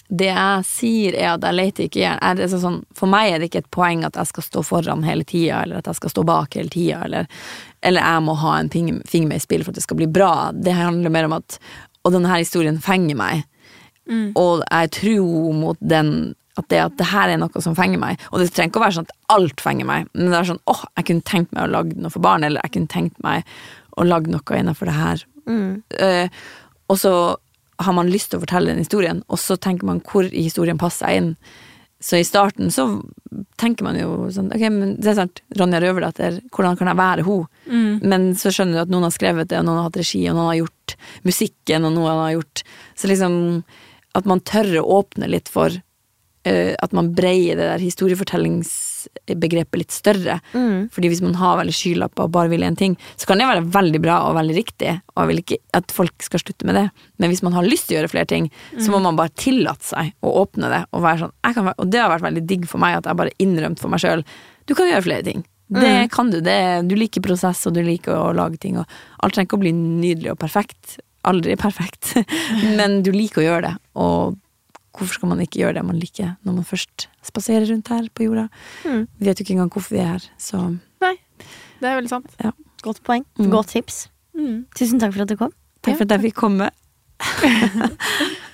[0.08, 2.14] Det jeg sier, er at jeg leter ikke.
[2.16, 5.04] Er det sånn, for meg er det ikke et poeng at jeg skal stå foran
[5.04, 7.28] hele tida, eller at jeg skal stå bak hele tida, eller,
[7.84, 10.32] eller jeg må ha en finger med i spill for at det skal bli bra.
[10.56, 11.60] Det handler mer om at
[12.08, 13.42] Og denne historien fenger meg.
[14.40, 18.22] Og jeg tror mot den at det, at det her er noe som fenger meg.
[18.32, 20.64] Og det trenger ikke å være sånn at alt fenger meg, men det er sånn
[20.72, 23.46] åh, jeg kunne tenkt meg å lage noe for barn, eller jeg kunne tenkt meg
[23.98, 25.26] å lage noe innenfor det her.
[25.48, 25.84] Mm.
[25.94, 26.48] Uh,
[26.88, 27.14] og så
[27.80, 30.80] har man lyst til å fortelle den historien, og så tenker man hvor i historien
[30.82, 31.34] passer jeg inn.
[32.00, 32.86] Så i starten så
[33.58, 37.26] tenker man jo sånn Ok, men det er sant, Ronja Røverdatter, hvordan kan jeg være
[37.26, 37.48] hun?
[38.06, 40.38] Men så skjønner du at noen har skrevet det, og noen har hatt regi, og
[40.38, 42.64] noen har gjort musikken, og noen har gjort
[42.96, 43.64] Så liksom
[44.18, 45.74] at man tør å åpne litt for
[46.84, 50.40] At man breier det der historiefortellingsbegrepet litt større.
[50.54, 50.88] Mm.
[50.94, 53.66] Fordi hvis man har veldig skylapper og bare vil én ting, så kan det være
[53.76, 56.88] veldig bra og veldig riktig, og jeg vil ikke at folk skal slutte med det.
[57.22, 59.86] Men hvis man har lyst til å gjøre flere ting, så må man bare tillate
[59.92, 60.84] seg å åpne det.
[60.92, 63.84] Og, være sånn, og det har vært veldig digg for meg at jeg bare innrømte
[63.84, 64.26] for meg sjøl
[64.68, 65.46] du kan gjøre flere ting.
[65.68, 66.40] Det kan du.
[66.44, 68.78] Det, du liker prosess, og du liker å lage ting.
[68.80, 68.88] Og
[69.24, 70.98] alt trenger ikke å bli nydelig og perfekt.
[71.28, 72.14] Aldri perfekt.
[72.80, 73.74] Men du liker å gjøre det.
[74.00, 74.38] Og
[74.98, 78.28] hvorfor skal man ikke gjøre det man liker når man først spaserer rundt her på
[78.28, 78.48] jorda?
[78.86, 79.06] Mm.
[79.20, 80.64] Vi vet jo ikke engang hvorfor vi er her, så
[81.04, 81.14] Nei,
[81.80, 82.34] det er veldig sant.
[82.86, 83.26] Godt poeng.
[83.38, 83.52] Mm.
[83.54, 84.08] Godt tips.
[84.38, 84.66] Mm.
[84.78, 85.54] Tusen takk for at du kom.
[85.86, 86.70] takk for at jeg fikk komme.